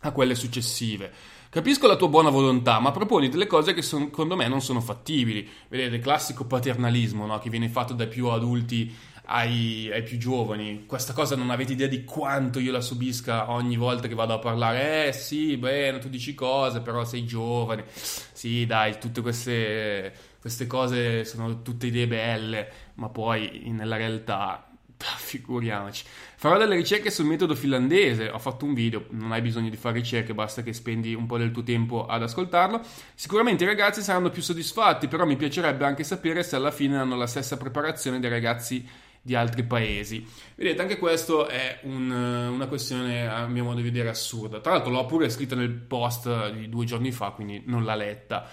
a 0.00 0.10
quelle 0.10 0.34
successive. 0.34 1.12
Capisco 1.48 1.86
la 1.86 1.94
tua 1.94 2.08
buona 2.08 2.30
volontà, 2.30 2.80
ma 2.80 2.90
proponi 2.90 3.28
delle 3.28 3.46
cose 3.46 3.72
che 3.72 3.82
secondo 3.82 4.34
me 4.34 4.48
non 4.48 4.60
sono 4.60 4.80
fattibili. 4.80 5.48
Vedete, 5.68 6.00
classico 6.00 6.44
paternalismo 6.44 7.24
no? 7.24 7.38
che 7.38 7.50
viene 7.50 7.68
fatto 7.68 7.94
dai 7.94 8.08
più 8.08 8.26
adulti 8.26 8.92
ai, 9.26 9.88
ai, 9.92 10.02
più 10.02 10.18
giovani. 10.18 10.86
Questa 10.86 11.12
cosa 11.12 11.36
non 11.36 11.50
avete 11.50 11.74
idea 11.74 11.86
di 11.86 12.02
quanto 12.02 12.58
io 12.58 12.72
la 12.72 12.80
subisca 12.80 13.52
ogni 13.52 13.76
volta 13.76 14.08
che 14.08 14.14
vado 14.16 14.34
a 14.34 14.40
parlare. 14.40 15.06
Eh 15.06 15.12
sì, 15.12 15.56
bene, 15.56 16.00
tu 16.00 16.08
dici 16.08 16.34
cose, 16.34 16.80
però 16.80 17.04
sei 17.04 17.24
giovane. 17.24 17.84
Sì, 17.92 18.66
dai, 18.66 18.98
tutte 18.98 19.20
queste 19.20 20.27
queste 20.48 20.66
cose 20.66 21.24
sono 21.26 21.60
tutte 21.60 21.86
idee 21.88 22.06
belle, 22.06 22.68
ma 22.94 23.10
poi 23.10 23.64
nella 23.66 23.96
realtà 23.96 24.66
figuriamoci. 24.96 26.04
Farò 26.36 26.56
delle 26.56 26.74
ricerche 26.74 27.10
sul 27.10 27.26
metodo 27.26 27.54
finlandese, 27.54 28.30
ho 28.30 28.38
fatto 28.38 28.64
un 28.64 28.72
video, 28.72 29.04
non 29.10 29.32
hai 29.32 29.42
bisogno 29.42 29.68
di 29.68 29.76
fare 29.76 29.96
ricerche, 29.96 30.32
basta 30.32 30.62
che 30.62 30.72
spendi 30.72 31.12
un 31.14 31.26
po' 31.26 31.36
del 31.36 31.50
tuo 31.50 31.62
tempo 31.62 32.06
ad 32.06 32.22
ascoltarlo. 32.22 32.80
Sicuramente 33.14 33.64
i 33.64 33.66
ragazzi 33.66 34.00
saranno 34.00 34.30
più 34.30 34.40
soddisfatti, 34.40 35.06
però 35.06 35.26
mi 35.26 35.36
piacerebbe 35.36 35.84
anche 35.84 36.02
sapere 36.02 36.42
se 36.42 36.56
alla 36.56 36.70
fine 36.70 36.96
hanno 36.96 37.16
la 37.16 37.26
stessa 37.26 37.58
preparazione 37.58 38.18
dei 38.18 38.30
ragazzi 38.30 38.88
di 39.20 39.34
altri 39.34 39.64
paesi. 39.64 40.26
Vedete, 40.54 40.80
anche 40.80 40.96
questo 40.96 41.46
è 41.46 41.80
un, 41.82 42.10
una 42.10 42.66
questione, 42.66 43.28
a 43.28 43.46
mio 43.46 43.64
modo 43.64 43.76
di 43.76 43.82
vedere, 43.82 44.08
assurda. 44.08 44.60
Tra 44.60 44.72
l'altro 44.72 44.90
l'ho 44.90 45.04
pure 45.04 45.28
scritta 45.28 45.54
nel 45.54 45.70
post 45.70 46.52
di 46.52 46.70
due 46.70 46.86
giorni 46.86 47.12
fa, 47.12 47.32
quindi 47.32 47.62
non 47.66 47.84
l'ha 47.84 47.94
letta. 47.94 48.48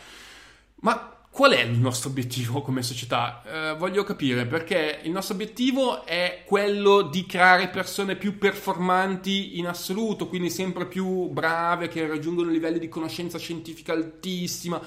Ma 0.82 1.15
Qual 1.36 1.52
è 1.52 1.64
il 1.64 1.78
nostro 1.78 2.12
obiettivo 2.12 2.62
come 2.62 2.82
società? 2.82 3.44
Eh, 3.44 3.76
voglio 3.76 4.06
capire 4.06 4.46
perché 4.46 5.02
il 5.04 5.12
nostro 5.12 5.34
obiettivo 5.34 6.06
è 6.06 6.44
quello 6.46 7.02
di 7.02 7.26
creare 7.26 7.68
persone 7.68 8.16
più 8.16 8.38
performanti 8.38 9.60
in 9.60 9.68
assoluto, 9.68 10.30
quindi 10.30 10.50
sempre 10.50 10.86
più 10.86 11.28
brave, 11.28 11.90
che 11.90 12.08
raggiungono 12.08 12.50
livelli 12.50 12.80
di 12.80 12.88
conoscenza 12.88 13.38
scientifica 13.38 13.92
altissima. 13.92 14.82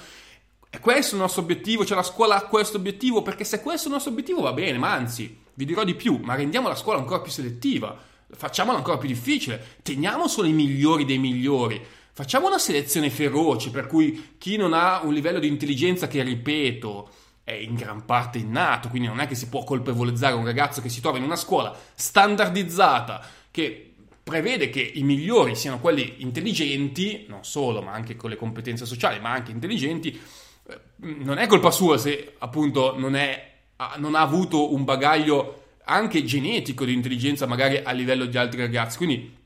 È 0.71 0.81
questo 0.81 1.17
il 1.17 1.21
nostro 1.21 1.43
obiettivo? 1.43 1.85
Cioè 1.85 1.99
la 1.99 2.03
scuola 2.03 2.37
ha 2.37 2.47
questo 2.47 2.79
obiettivo? 2.79 3.21
Perché 3.21 3.45
se 3.45 3.61
questo 3.61 3.83
è 3.83 3.89
il 3.89 3.93
nostro 3.93 4.13
obiettivo 4.13 4.41
va 4.41 4.55
bene, 4.55 4.79
ma 4.79 4.91
anzi, 4.91 5.39
vi 5.53 5.67
dirò 5.67 5.85
di 5.85 5.95
più, 5.95 6.19
ma 6.23 6.35
rendiamo 6.35 6.69
la 6.69 6.77
scuola 6.77 6.99
ancora 6.99 7.21
più 7.21 7.31
selettiva, 7.31 7.95
facciamola 8.27 8.79
ancora 8.79 8.97
più 8.97 9.09
difficile, 9.09 9.77
teniamo 9.83 10.27
solo 10.27 10.49
i 10.49 10.53
migliori 10.53 11.05
dei 11.05 11.19
migliori 11.19 11.79
Facciamo 12.19 12.49
una 12.49 12.59
selezione 12.59 13.11
feroce 13.11 13.71
per 13.71 13.87
cui 13.87 14.35
chi 14.39 14.57
non 14.57 14.73
ha 14.73 15.03
un 15.05 15.15
livello 15.15 15.39
di 15.39 15.47
intelligenza 15.47 16.09
che, 16.09 16.21
ripeto, 16.25 17.09
è 17.45 17.53
in 17.53 17.77
gran 17.77 18.05
parte 18.07 18.39
innato, 18.39 18.89
quindi 18.89 19.07
non 19.07 19.21
è 19.21 19.29
che 19.29 19.37
si 19.37 19.49
può 19.49 19.63
colpevolizzare 19.63 20.35
un 20.35 20.45
ragazzo 20.45 20.81
che 20.81 20.89
si 20.89 21.01
trova 21.01 21.19
in 21.19 21.23
una 21.23 21.37
scuola 21.37 21.73
standardizzata 21.95 23.25
che 23.53 23.95
prevede 24.25 24.69
che 24.69 24.81
i 24.81 25.05
migliori 25.05 25.55
siano 25.55 25.79
quelli 25.79 26.17
intelligenti, 26.17 27.27
non 27.29 27.45
solo, 27.45 27.83
ma 27.83 27.93
anche 27.93 28.17
con 28.17 28.31
le 28.31 28.37
competenze 28.37 28.85
sociali, 28.85 29.21
ma 29.21 29.31
anche 29.31 29.53
intelligenti, 29.53 30.21
eh, 30.67 30.81
non 30.97 31.39
è 31.39 31.47
colpa 31.47 31.71
sua 31.71 31.99
se 31.99 32.35
appunto 32.39 32.99
non, 32.99 33.15
è, 33.15 33.59
non 33.99 34.17
ha 34.17 34.21
avuto 34.23 34.75
un 34.75 34.83
bagaglio 34.83 35.67
anche 35.85 36.25
genetico 36.25 36.85
di 36.85 36.95
intelligenza 36.95 37.47
magari 37.47 37.77
a 37.77 37.93
livello 37.93 38.25
di 38.25 38.37
altri 38.37 38.59
ragazzi. 38.59 38.97
Quindi 38.97 39.37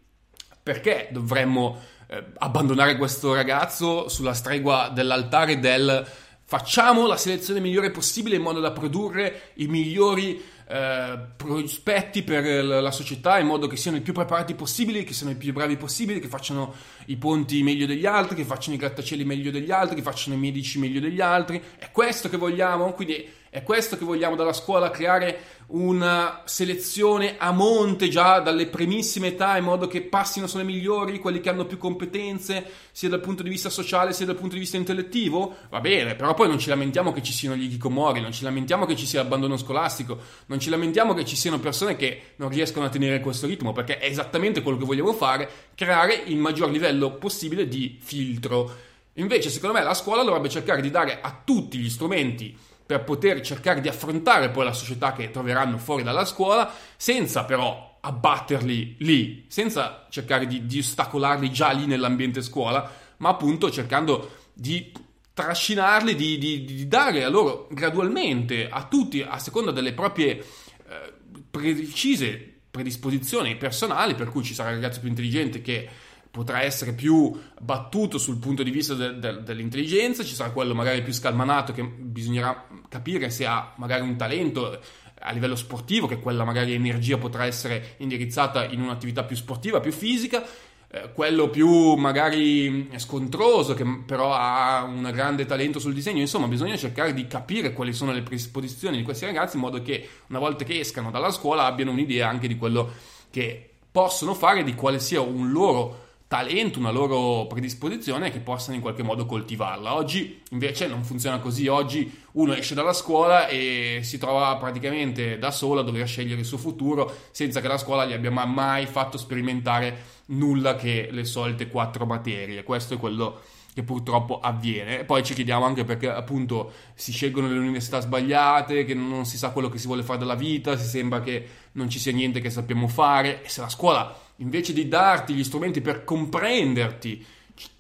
perché 0.62 1.08
dovremmo 1.10 1.90
eh, 2.12 2.24
abbandonare 2.38 2.98
questo 2.98 3.32
ragazzo 3.32 4.10
sulla 4.10 4.34
stregua 4.34 4.90
dell'altare 4.92 5.58
del 5.58 6.06
facciamo 6.44 7.06
la 7.06 7.16
selezione 7.16 7.60
migliore 7.60 7.90
possibile 7.90 8.36
in 8.36 8.42
modo 8.42 8.60
da 8.60 8.72
produrre 8.72 9.52
i 9.54 9.66
migliori 9.66 10.38
eh, 10.68 11.18
prospetti 11.34 12.22
per 12.22 12.64
la 12.64 12.90
società 12.90 13.38
in 13.38 13.46
modo 13.46 13.66
che 13.66 13.76
siano 13.76 13.96
i 13.96 14.02
più 14.02 14.12
preparati 14.12 14.54
possibili, 14.54 15.04
che 15.04 15.14
siano 15.14 15.32
i 15.32 15.36
più 15.36 15.54
bravi 15.54 15.78
possibili, 15.78 16.20
che 16.20 16.28
facciano 16.28 16.74
i 17.06 17.16
ponti 17.16 17.62
meglio 17.62 17.86
degli 17.86 18.04
altri, 18.04 18.36
che 18.36 18.44
facciano 18.44 18.76
i 18.76 18.78
grattacieli 18.78 19.24
meglio 19.24 19.50
degli 19.50 19.70
altri, 19.70 19.96
che 19.96 20.02
facciano 20.02 20.36
i 20.36 20.38
medici 20.38 20.78
meglio 20.78 21.00
degli 21.00 21.22
altri. 21.22 21.62
È 21.78 21.90
questo 21.90 22.28
che 22.28 22.36
vogliamo, 22.36 22.92
quindi 22.92 23.26
è 23.52 23.62
questo 23.62 23.98
che 23.98 24.06
vogliamo 24.06 24.34
dalla 24.34 24.54
scuola, 24.54 24.90
creare 24.90 25.40
una 25.66 26.40
selezione 26.46 27.34
a 27.36 27.52
monte 27.52 28.08
già 28.08 28.40
dalle 28.40 28.66
primissime 28.66 29.26
età 29.26 29.58
in 29.58 29.64
modo 29.64 29.86
che 29.86 30.00
passino 30.00 30.46
solo 30.46 30.62
i 30.62 30.66
migliori, 30.66 31.18
quelli 31.18 31.38
che 31.42 31.50
hanno 31.50 31.66
più 31.66 31.76
competenze, 31.76 32.64
sia 32.92 33.10
dal 33.10 33.20
punto 33.20 33.42
di 33.42 33.50
vista 33.50 33.68
sociale 33.68 34.14
sia 34.14 34.24
dal 34.24 34.36
punto 34.36 34.54
di 34.54 34.60
vista 34.60 34.78
intellettivo? 34.78 35.54
Va 35.68 35.80
bene, 35.80 36.14
però 36.14 36.32
poi 36.32 36.48
non 36.48 36.58
ci 36.58 36.70
lamentiamo 36.70 37.12
che 37.12 37.22
ci 37.22 37.34
siano 37.34 37.54
gli 37.54 37.68
chicomori, 37.68 38.22
non 38.22 38.32
ci 38.32 38.42
lamentiamo 38.42 38.86
che 38.86 38.96
ci 38.96 39.04
sia 39.04 39.20
l'abbandono 39.20 39.58
scolastico, 39.58 40.18
non 40.46 40.58
ci 40.58 40.70
lamentiamo 40.70 41.12
che 41.12 41.26
ci 41.26 41.36
siano 41.36 41.60
persone 41.60 41.94
che 41.94 42.32
non 42.36 42.48
riescono 42.48 42.86
a 42.86 42.88
tenere 42.88 43.20
questo 43.20 43.46
ritmo, 43.46 43.74
perché 43.74 43.98
è 43.98 44.06
esattamente 44.06 44.62
quello 44.62 44.78
che 44.78 44.86
vogliamo 44.86 45.12
fare, 45.12 45.46
creare 45.74 46.14
il 46.24 46.38
maggior 46.38 46.70
livello 46.70 47.16
possibile 47.16 47.68
di 47.68 47.98
filtro. 48.00 48.74
Invece, 49.16 49.50
secondo 49.50 49.76
me, 49.76 49.84
la 49.84 49.92
scuola 49.92 50.22
dovrebbe 50.22 50.48
cercare 50.48 50.80
di 50.80 50.88
dare 50.88 51.20
a 51.20 51.38
tutti 51.44 51.76
gli 51.76 51.90
strumenti 51.90 52.70
per 52.84 53.04
poter 53.04 53.40
cercare 53.40 53.80
di 53.80 53.88
affrontare 53.88 54.50
poi 54.50 54.64
la 54.64 54.72
società 54.72 55.12
che 55.12 55.30
troveranno 55.30 55.78
fuori 55.78 56.02
dalla 56.02 56.24
scuola, 56.24 56.72
senza 56.96 57.44
però 57.44 57.98
abbatterli 58.00 58.96
lì, 58.98 59.44
senza 59.48 60.06
cercare 60.10 60.46
di, 60.46 60.66
di 60.66 60.78
ostacolarli 60.80 61.50
già 61.52 61.70
lì 61.70 61.86
nell'ambiente 61.86 62.42
scuola, 62.42 62.90
ma 63.18 63.28
appunto 63.28 63.70
cercando 63.70 64.40
di 64.52 64.92
trascinarli, 65.32 66.14
di, 66.14 66.36
di, 66.38 66.64
di, 66.64 66.88
dare 66.88 67.24
a 67.24 67.28
loro 67.28 67.68
gradualmente 67.70 68.68
a 68.68 68.84
tutti, 68.84 69.22
a 69.22 69.38
seconda 69.38 69.70
delle 69.70 69.92
proprie 69.92 70.38
eh, 70.38 71.12
precise 71.50 72.52
predisposizioni 72.70 73.56
personali, 73.56 74.14
per 74.14 74.28
cui 74.30 74.42
ci 74.42 74.54
sarà 74.54 74.70
il 74.70 74.76
ragazzo 74.76 75.00
più 75.00 75.08
intelligente 75.08 75.60
che 75.62 75.88
potrà 76.32 76.62
essere 76.62 76.94
più 76.94 77.30
battuto 77.60 78.16
sul 78.16 78.38
punto 78.38 78.62
di 78.62 78.70
vista 78.70 78.94
de- 78.94 79.18
de- 79.18 79.42
dell'intelligenza, 79.42 80.24
ci 80.24 80.34
sarà 80.34 80.50
quello 80.50 80.74
magari 80.74 81.02
più 81.02 81.12
scalmanato 81.12 81.74
che 81.74 81.84
bisognerà 81.84 82.66
capire 82.88 83.28
se 83.28 83.44
ha 83.44 83.74
magari 83.76 84.00
un 84.00 84.16
talento 84.16 84.80
a 85.20 85.30
livello 85.30 85.54
sportivo, 85.54 86.06
che 86.06 86.18
quella 86.18 86.42
magari 86.42 86.72
energia 86.72 87.18
potrà 87.18 87.44
essere 87.44 87.96
indirizzata 87.98 88.64
in 88.64 88.80
un'attività 88.80 89.24
più 89.24 89.36
sportiva, 89.36 89.80
più 89.80 89.92
fisica, 89.92 90.42
eh, 90.88 91.12
quello 91.12 91.50
più 91.50 91.94
magari 91.96 92.88
scontroso 92.96 93.74
che 93.74 93.84
però 94.06 94.32
ha 94.32 94.84
un 94.84 95.10
grande 95.12 95.44
talento 95.44 95.78
sul 95.78 95.92
disegno, 95.92 96.20
insomma 96.20 96.48
bisogna 96.48 96.78
cercare 96.78 97.12
di 97.12 97.26
capire 97.26 97.74
quali 97.74 97.92
sono 97.92 98.10
le 98.10 98.22
predisposizioni 98.22 98.96
di 98.96 99.02
questi 99.02 99.26
ragazzi 99.26 99.56
in 99.56 99.62
modo 99.62 99.82
che 99.82 100.08
una 100.28 100.38
volta 100.38 100.64
che 100.64 100.80
escano 100.80 101.10
dalla 101.10 101.30
scuola 101.30 101.66
abbiano 101.66 101.90
un'idea 101.90 102.26
anche 102.26 102.48
di 102.48 102.56
quello 102.56 102.90
che 103.30 103.68
possono 103.92 104.32
fare, 104.32 104.64
di 104.64 104.74
quale 104.74 104.98
sia 104.98 105.20
un 105.20 105.52
loro 105.52 106.10
talento, 106.32 106.78
una 106.78 106.90
loro 106.90 107.46
predisposizione 107.46 108.30
che 108.30 108.38
possano 108.38 108.74
in 108.74 108.80
qualche 108.80 109.02
modo 109.02 109.26
coltivarla. 109.26 109.94
Oggi 109.94 110.40
invece 110.52 110.86
non 110.86 111.04
funziona 111.04 111.40
così, 111.40 111.68
oggi 111.68 112.10
uno 112.32 112.54
esce 112.54 112.74
dalla 112.74 112.94
scuola 112.94 113.48
e 113.48 114.00
si 114.02 114.16
trova 114.16 114.56
praticamente 114.56 115.36
da 115.36 115.50
solo 115.50 115.80
a 115.80 115.82
dover 115.82 116.08
scegliere 116.08 116.40
il 116.40 116.46
suo 116.46 116.56
futuro 116.56 117.14
senza 117.32 117.60
che 117.60 117.68
la 117.68 117.76
scuola 117.76 118.06
gli 118.06 118.14
abbia 118.14 118.30
mai 118.30 118.86
fatto 118.86 119.18
sperimentare 119.18 120.20
nulla 120.28 120.74
che 120.74 121.08
le 121.10 121.26
solite 121.26 121.68
quattro 121.68 122.06
materie. 122.06 122.62
Questo 122.62 122.94
è 122.94 122.96
quello 122.96 123.40
che 123.74 123.82
purtroppo 123.82 124.40
avviene. 124.40 125.00
E 125.00 125.04
poi 125.04 125.22
ci 125.22 125.34
chiediamo 125.34 125.66
anche 125.66 125.84
perché 125.84 126.08
appunto 126.08 126.72
si 126.94 127.12
scelgono 127.12 127.48
le 127.48 127.58
università 127.58 128.00
sbagliate, 128.00 128.86
che 128.86 128.94
non 128.94 129.26
si 129.26 129.36
sa 129.36 129.50
quello 129.50 129.68
che 129.68 129.76
si 129.76 129.86
vuole 129.86 130.02
fare 130.02 130.18
della 130.18 130.34
vita, 130.34 130.78
si 130.78 130.86
sembra 130.86 131.20
che 131.20 131.46
non 131.72 131.90
ci 131.90 131.98
sia 131.98 132.12
niente 132.12 132.40
che 132.40 132.48
sappiamo 132.48 132.88
fare 132.88 133.42
e 133.44 133.50
se 133.50 133.60
la 133.60 133.68
scuola 133.68 134.30
invece 134.36 134.72
di 134.72 134.88
darti 134.88 135.34
gli 135.34 135.44
strumenti 135.44 135.80
per 135.80 136.04
comprenderti, 136.04 137.24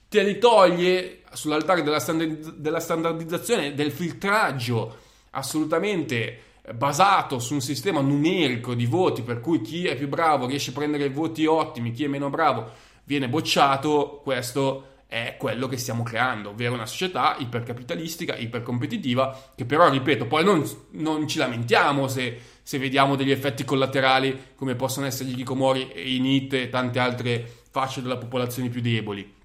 te 0.08 0.22
li 0.22 0.38
toglie 0.38 1.22
sull'altare 1.32 1.82
della, 1.82 2.00
standard, 2.00 2.54
della 2.54 2.80
standardizzazione, 2.80 3.74
del 3.74 3.90
filtraggio 3.90 4.98
assolutamente 5.30 6.50
basato 6.74 7.38
su 7.38 7.54
un 7.54 7.60
sistema 7.60 8.00
numerico 8.00 8.74
di 8.74 8.86
voti 8.86 9.22
per 9.22 9.40
cui 9.40 9.60
chi 9.62 9.86
è 9.86 9.96
più 9.96 10.08
bravo 10.08 10.46
riesce 10.46 10.70
a 10.70 10.74
prendere 10.74 11.08
voti 11.08 11.44
ottimi, 11.46 11.90
chi 11.92 12.04
è 12.04 12.08
meno 12.08 12.30
bravo 12.30 12.70
viene 13.04 13.28
bocciato, 13.28 14.20
questo 14.22 14.86
è 15.12 15.36
quello 15.38 15.66
che 15.66 15.76
stiamo 15.76 16.02
creando, 16.02 16.50
ovvero 16.50 16.72
una 16.72 16.86
società 16.86 17.36
ipercapitalistica, 17.38 18.36
ipercompetitiva, 18.36 19.50
che 19.54 19.66
però, 19.66 19.90
ripeto, 19.90 20.26
poi 20.26 20.44
non, 20.44 20.64
non 20.92 21.28
ci 21.28 21.36
lamentiamo 21.36 22.08
se, 22.08 22.38
se, 22.62 22.78
vediamo 22.78 23.16
degli 23.16 23.30
effetti 23.30 23.64
collaterali 23.64 24.52
come 24.54 24.74
possono 24.74 25.06
essere 25.06 25.28
gli 25.28 25.36
chicomori 25.36 25.90
e 25.90 26.14
i 26.14 26.20
NIT 26.20 26.52
e 26.54 26.68
tante 26.68 26.98
altre 26.98 27.60
fasce 27.70 28.02
della 28.02 28.18
popolazione 28.18 28.68
più 28.68 28.80
deboli. 28.80 29.40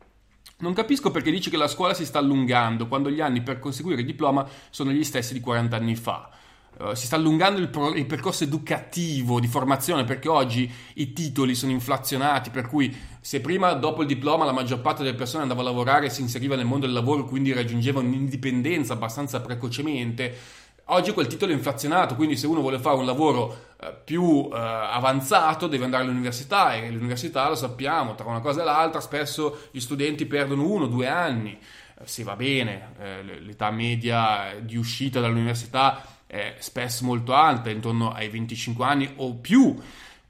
Non 0.60 0.73
capisco 0.73 1.12
perché 1.12 1.30
dici 1.30 1.51
che 1.51 1.58
la 1.58 1.67
scuola 1.67 1.93
si 1.93 2.03
sta 2.06 2.17
allungando 2.17 2.88
quando 2.88 3.12
gli 3.12 3.21
anni 3.21 3.41
per 3.41 3.60
conseguire 3.60 4.01
il 4.01 4.08
diploma 4.08 4.47
sono 4.71 4.91
gli 4.91 5.03
stessi 5.03 5.34
di 5.34 5.39
40 5.39 5.75
anni 5.75 5.95
fa. 5.95 6.32
Uh, 6.80 6.93
si 6.93 7.06
sta 7.06 7.15
allungando 7.15 7.60
il, 7.60 7.69
pro- 7.69 7.93
il, 7.93 8.06
percorso 8.06 8.43
educativo 8.43 9.39
di 9.39 9.47
formazione 9.47 10.03
perché 10.03 10.30
oggi 10.30 10.71
i 10.95 11.13
titoli 11.13 11.56
sono 11.56 11.71
inflazionati, 11.71 12.51
per 12.51 12.67
cui 12.67 12.95
se 13.19 13.41
prima 13.41 13.73
dopo 13.73 14.01
il 14.01 14.08
diploma 14.08 14.45
la 14.45 14.51
maggior 14.51 14.82
parte 14.82 15.03
delle 15.03 15.15
persone 15.15 15.41
andava 15.41 15.62
a 15.62 15.65
lavorare 15.65 16.06
e 16.06 16.10
si 16.10 16.21
inseriva 16.21 16.56
nel 16.56 16.65
mondo 16.65 16.86
del 16.86 16.93
lavoro, 16.93 17.25
quindi 17.25 17.51
raggiungeva 17.51 17.99
un'indipendenza 17.99 18.93
abbastanza 18.93 19.41
precocemente, 19.41 20.36
oggi 20.88 21.12
quel 21.12 21.28
titolo 21.28 21.52
è 21.52 21.56
inflazionato, 21.56 22.15
quindi 22.15 22.36
se 22.36 22.47
uno 22.47 22.62
vuole 22.62 22.80
fare 22.80 22.97
un 22.97 23.06
lavoro 23.06 23.76
uh, 23.80 23.88
più 24.04 24.23
uh, 24.23 24.50
avanzato 24.52 25.67
deve 25.67 25.86
andare 25.86 26.04
all'università 26.04 26.73
e 26.76 26.89
l'università 26.91 27.47
lo 27.50 27.56
sappiamo, 27.56 28.15
tra 28.15 28.28
una 28.28 28.41
cosa 28.41 28.62
e 28.62 28.65
l'altra 28.65 29.00
spesso 29.00 29.67
gli 29.71 29.80
studenti 29.80 30.26
perdono 30.26 30.67
uno 30.67 30.86
o 30.86 30.88
due 30.88 31.08
anni, 31.08 31.58
se 32.04 32.23
va 32.23 32.36
bene, 32.36 32.93
l'età 33.41 33.71
media 33.71 34.56
di 34.62 34.78
uscita 34.78 35.19
dall'università 35.19 36.17
è 36.28 36.56
spesso 36.60 37.06
molto 37.06 37.34
alta, 37.34 37.69
intorno 37.69 38.12
ai 38.12 38.30
25 38.30 38.86
anni 38.86 39.12
o 39.15 39.34
più. 39.34 39.76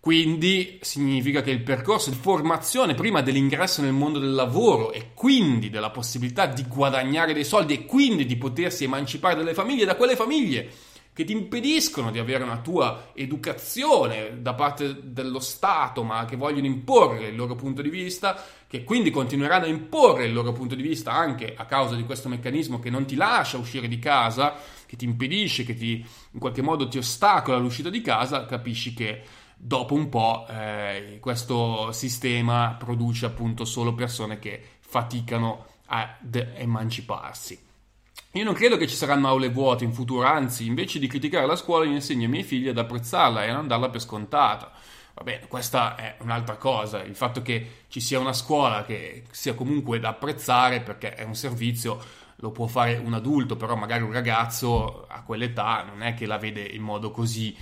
Quindi 0.08 0.80
significa 0.80 1.42
che 1.42 1.52
il 1.52 1.62
percorso 1.62 2.10
di 2.10 2.16
formazione 2.16 2.94
prima 2.96 3.22
dell'ingresso 3.22 3.82
nel 3.82 3.92
mondo 3.92 4.20
del 4.20 4.32
lavoro 4.32 4.94
e 4.94 5.12
quindi 5.14 5.70
della 5.70 5.90
possibilità 5.90 6.46
di 6.46 6.64
guadagnare 6.66 7.34
dei 7.34 7.44
soldi 7.44 7.74
e 7.74 7.86
quindi 7.86 8.26
di 8.26 8.38
potersi 8.38 8.86
emancipare 8.86 9.36
dalle 9.36 9.54
famiglie, 9.54 9.84
da 9.84 9.98
quelle 9.98 10.16
famiglie 10.16 10.72
che 11.12 11.26
ti 11.26 11.34
impediscono 11.34 12.10
di 12.10 12.20
avere 12.20 12.46
una 12.46 12.60
tua 12.60 13.10
educazione 13.16 14.42
da 14.42 14.54
parte 14.54 14.98
dello 15.04 15.40
Stato, 15.40 16.04
ma 16.04 16.24
che 16.24 16.38
vogliono 16.38 16.68
imporre 16.68 17.28
il 17.28 17.36
loro 17.36 17.56
punto 17.56 17.82
di 17.82 17.90
vista, 17.90 18.42
che 18.66 18.86
quindi 18.86 19.10
continueranno 19.10 19.66
a 19.66 19.70
imporre 19.70 20.26
il 20.26 20.32
loro 20.32 20.54
punto 20.54 20.76
di 20.76 20.84
vista 20.84 21.12
anche 21.12 21.54
a 21.58 21.66
causa 21.66 21.96
di 21.96 22.06
questo 22.06 22.30
meccanismo 22.30 22.80
che 22.80 22.90
non 22.90 23.06
ti 23.06 23.16
lascia 23.16 23.58
uscire 23.58 23.90
di 23.90 24.00
casa, 24.00 24.56
che 24.86 24.96
ti 24.96 25.04
impedisce, 25.04 25.66
che 25.66 25.74
ti, 25.74 26.06
in 26.32 26.40
qualche 26.40 26.62
modo 26.62 26.88
ti 26.88 26.98
ostacola 26.98 27.58
l'uscita 27.58 27.90
di 27.90 28.00
casa, 28.00 28.46
capisci 28.46 28.94
che 28.94 29.24
dopo 29.58 29.96
un 29.96 30.08
po' 30.08 30.46
eh, 30.48 31.18
questo 31.20 31.92
sistema 31.92 32.76
produce 32.78 33.26
appunto 33.26 33.66
solo 33.66 33.94
persone 33.94 34.40
che 34.40 34.62
faticano 34.80 35.66
ad 35.88 36.36
emanciparsi. 36.56 37.66
Io 38.32 38.44
non 38.44 38.54
credo 38.54 38.78
che 38.78 38.88
ci 38.88 38.96
saranno 38.96 39.28
aule 39.28 39.50
vuote 39.50 39.84
in 39.84 39.94
futuro, 39.94 40.26
anzi, 40.28 40.68
invece 40.68 41.00
di 41.00 41.08
criticare 41.08 41.48
la 41.48 41.56
scuola, 41.56 41.86
io 41.86 41.92
insegno 41.92 42.24
ai 42.24 42.30
miei 42.30 42.44
figli 42.44 42.68
ad 42.68 42.78
apprezzarla 42.78 43.44
e 43.44 43.50
a 43.50 43.54
non 43.54 43.68
darla 43.68 43.90
per 43.90 44.02
scontata. 44.02 44.72
Va 45.16 45.24
bene, 45.24 45.48
questa 45.48 45.96
è 45.96 46.18
un'altra 46.22 46.58
cosa, 46.58 47.02
il 47.02 47.16
fatto 47.16 47.42
che 47.42 47.86
ci 47.88 48.00
sia 48.00 48.20
una 48.20 48.34
scuola 48.34 48.86
che 48.86 49.24
sia 49.32 49.56
comunque 49.56 50.00
da 50.00 50.10
apprezzare 50.10 50.82
perché 50.82 51.16
è 51.16 51.24
un 51.24 51.34
servizio 51.34 52.00
lo 52.40 52.52
può 52.52 52.68
fare 52.68 52.98
un 52.98 53.14
adulto, 53.14 53.56
però 53.56 53.76
magari 53.76 54.04
un 54.04 54.12
ragazzo 54.12 55.06
a 55.08 55.24
quell'età 55.24 55.84
non 55.84 56.04
è 56.04 56.14
che 56.14 56.28
la 56.28 56.38
vede 56.38 56.62
in 56.62 56.84
modo 56.84 57.10
così 57.10 57.56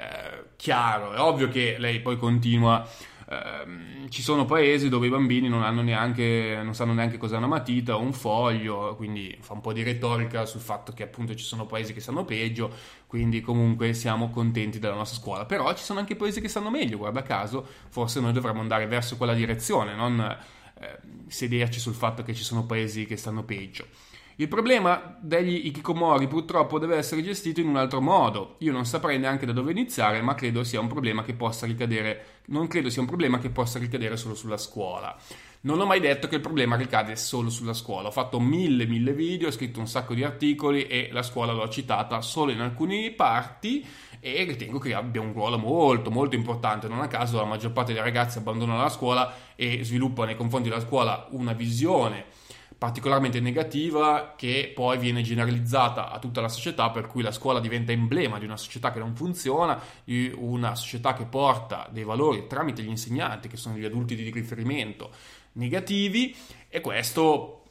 eh, 0.00 0.44
chiaro. 0.56 1.12
È 1.12 1.20
ovvio 1.20 1.48
che 1.48 1.76
lei 1.78 2.00
poi 2.00 2.16
continua 2.16 2.86
Ehm, 3.32 4.08
ci 4.08 4.22
sono 4.22 4.44
paesi 4.44 4.88
dove 4.88 5.06
i 5.06 5.10
bambini 5.10 5.48
non, 5.48 5.62
neanche, 5.84 6.60
non 6.64 6.74
sanno 6.74 6.92
neanche 6.92 7.16
cos'è 7.16 7.36
una 7.36 7.46
matita 7.46 7.94
o 7.94 8.00
un 8.00 8.12
foglio, 8.12 8.96
quindi 8.96 9.36
fa 9.40 9.52
un 9.52 9.60
po' 9.60 9.72
di 9.72 9.84
retorica 9.84 10.44
sul 10.46 10.60
fatto 10.60 10.92
che 10.92 11.04
appunto 11.04 11.36
ci 11.36 11.44
sono 11.44 11.64
paesi 11.64 11.92
che 11.92 12.00
sanno 12.00 12.24
peggio, 12.24 12.72
quindi 13.06 13.40
comunque 13.40 13.94
siamo 13.94 14.30
contenti 14.30 14.80
della 14.80 14.94
nostra 14.96 15.20
scuola. 15.20 15.44
Però 15.44 15.72
ci 15.74 15.84
sono 15.84 16.00
anche 16.00 16.16
paesi 16.16 16.40
che 16.40 16.48
sanno 16.48 16.70
meglio, 16.70 16.98
guarda 16.98 17.22
caso, 17.22 17.64
forse 17.88 18.18
noi 18.20 18.32
dovremmo 18.32 18.60
andare 18.60 18.86
verso 18.88 19.16
quella 19.16 19.34
direzione, 19.34 19.94
non 19.94 20.18
eh, 20.80 20.98
sederci 21.28 21.78
sul 21.78 21.94
fatto 21.94 22.24
che 22.24 22.34
ci 22.34 22.42
sono 22.42 22.66
paesi 22.66 23.06
che 23.06 23.16
stanno 23.16 23.44
peggio. 23.44 23.86
Il 24.40 24.48
problema 24.48 25.18
degli 25.20 25.66
Ikikomori 25.66 26.26
purtroppo 26.26 26.78
deve 26.78 26.96
essere 26.96 27.22
gestito 27.22 27.60
in 27.60 27.68
un 27.68 27.76
altro 27.76 28.00
modo. 28.00 28.54
Io 28.60 28.72
non 28.72 28.86
saprei 28.86 29.18
neanche 29.18 29.44
da 29.44 29.52
dove 29.52 29.70
iniziare, 29.70 30.22
ma 30.22 30.34
credo 30.34 30.64
sia 30.64 30.80
un 30.80 30.86
problema 30.86 31.22
che 31.22 31.34
possa 31.34 31.66
ricadere, 31.66 32.40
non 32.46 32.66
credo 32.66 32.88
sia 32.88 33.02
un 33.02 33.06
problema 33.06 33.38
che 33.38 33.50
possa 33.50 33.78
ricadere 33.78 34.16
solo 34.16 34.34
sulla 34.34 34.56
scuola. 34.56 35.14
Non 35.62 35.78
ho 35.78 35.84
mai 35.84 36.00
detto 36.00 36.26
che 36.26 36.36
il 36.36 36.40
problema 36.40 36.76
ricade 36.76 37.16
solo 37.16 37.50
sulla 37.50 37.74
scuola. 37.74 38.08
Ho 38.08 38.12
fatto 38.12 38.40
mille, 38.40 38.86
mille 38.86 39.12
video, 39.12 39.48
ho 39.48 39.50
scritto 39.50 39.78
un 39.78 39.86
sacco 39.86 40.14
di 40.14 40.24
articoli 40.24 40.86
e 40.86 41.10
la 41.12 41.22
scuola 41.22 41.52
l'ho 41.52 41.68
citata 41.68 42.22
solo 42.22 42.50
in 42.50 42.60
alcune 42.60 43.10
parti 43.10 43.86
e 44.20 44.44
ritengo 44.44 44.78
che 44.78 44.94
abbia 44.94 45.20
un 45.20 45.34
ruolo 45.34 45.58
molto, 45.58 46.10
molto 46.10 46.34
importante. 46.34 46.88
Non 46.88 47.02
a 47.02 47.08
caso 47.08 47.36
la 47.36 47.44
maggior 47.44 47.72
parte 47.72 47.92
dei 47.92 48.00
ragazzi 48.00 48.38
abbandonano 48.38 48.80
la 48.80 48.88
scuola 48.88 49.34
e 49.54 49.84
sviluppa 49.84 50.24
nei 50.24 50.34
confronti 50.34 50.70
della 50.70 50.80
scuola 50.80 51.26
una 51.32 51.52
visione 51.52 52.39
particolarmente 52.80 53.40
negativa 53.40 54.32
che 54.34 54.72
poi 54.74 54.96
viene 54.96 55.20
generalizzata 55.20 56.10
a 56.10 56.18
tutta 56.18 56.40
la 56.40 56.48
società, 56.48 56.88
per 56.88 57.08
cui 57.08 57.20
la 57.22 57.30
scuola 57.30 57.60
diventa 57.60 57.92
emblema 57.92 58.38
di 58.38 58.46
una 58.46 58.56
società 58.56 58.90
che 58.90 58.98
non 58.98 59.14
funziona, 59.14 59.78
di 60.02 60.32
una 60.34 60.74
società 60.74 61.12
che 61.12 61.26
porta 61.26 61.86
dei 61.92 62.04
valori 62.04 62.46
tramite 62.46 62.82
gli 62.82 62.88
insegnanti, 62.88 63.48
che 63.48 63.58
sono 63.58 63.76
gli 63.76 63.84
adulti 63.84 64.16
di 64.16 64.30
riferimento, 64.30 65.10
negativi, 65.52 66.34
e 66.70 66.80
questo 66.80 67.64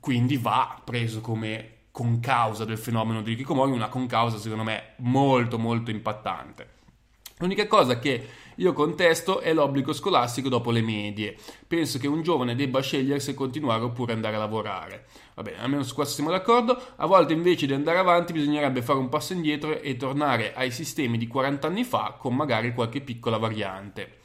quindi 0.00 0.38
va 0.38 0.80
preso 0.82 1.20
come 1.20 1.72
concausa 1.90 2.64
del 2.64 2.78
fenomeno 2.78 3.20
di 3.20 3.36
Kikomori, 3.36 3.72
una 3.72 3.90
concausa 3.90 4.38
secondo 4.38 4.64
me 4.64 4.94
molto 5.00 5.58
molto 5.58 5.90
impattante. 5.90 6.76
L'unica 7.36 7.66
cosa 7.66 7.98
che 7.98 8.26
io 8.58 8.72
contesto 8.72 9.40
è 9.40 9.52
l'obbligo 9.52 9.92
scolastico 9.92 10.48
dopo 10.48 10.70
le 10.70 10.82
medie. 10.82 11.36
Penso 11.66 11.98
che 11.98 12.06
un 12.06 12.22
giovane 12.22 12.54
debba 12.54 12.80
scegliere 12.80 13.20
se 13.20 13.34
continuare 13.34 13.84
oppure 13.84 14.12
andare 14.12 14.36
a 14.36 14.38
lavorare. 14.38 15.06
Va 15.34 15.42
bene, 15.42 15.58
almeno 15.60 15.82
su 15.82 15.94
questo 15.94 16.14
siamo 16.14 16.30
d'accordo. 16.30 16.76
A 16.96 17.06
volte 17.06 17.32
invece 17.32 17.66
di 17.66 17.72
andare 17.72 17.98
avanti 17.98 18.32
bisognerebbe 18.32 18.82
fare 18.82 18.98
un 18.98 19.08
passo 19.08 19.32
indietro 19.32 19.80
e 19.80 19.96
tornare 19.96 20.54
ai 20.54 20.70
sistemi 20.70 21.18
di 21.18 21.26
40 21.28 21.66
anni 21.66 21.84
fa 21.84 22.16
con 22.18 22.34
magari 22.34 22.74
qualche 22.74 23.00
piccola 23.00 23.36
variante. 23.36 24.16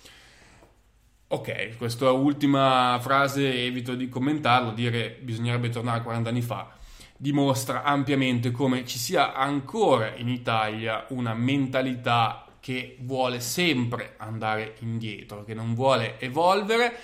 Ok, 1.27 1.77
questa 1.77 2.11
ultima 2.11 2.97
frase 3.01 3.53
evito 3.65 3.95
di 3.95 4.09
commentarlo, 4.09 4.71
dire 4.71 5.17
bisognerebbe 5.21 5.69
tornare 5.69 5.99
a 5.99 6.03
40 6.03 6.29
anni 6.29 6.41
fa 6.41 6.77
dimostra 7.15 7.83
ampiamente 7.83 8.51
come 8.51 8.85
ci 8.85 8.97
sia 8.97 9.33
ancora 9.33 10.13
in 10.17 10.27
Italia 10.27 11.05
una 11.09 11.33
mentalità 11.33 12.45
che 12.63 12.95
vuole 13.01 13.41
sempre 13.41 14.13
andare 14.19 14.75
indietro, 14.79 15.43
che 15.43 15.53
non 15.53 15.73
vuole 15.73 16.17
evolvere. 16.21 16.97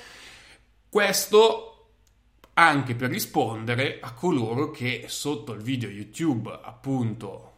Questo 0.88 1.88
anche 2.54 2.95
per 2.95 3.10
rispondere 3.10 4.00
a 4.00 4.13
coloro 4.13 4.72
che 4.72 5.04
sotto 5.08 5.52
il 5.52 5.62
video 5.62 5.89
YouTube, 5.89 6.50
appunto, 6.63 7.52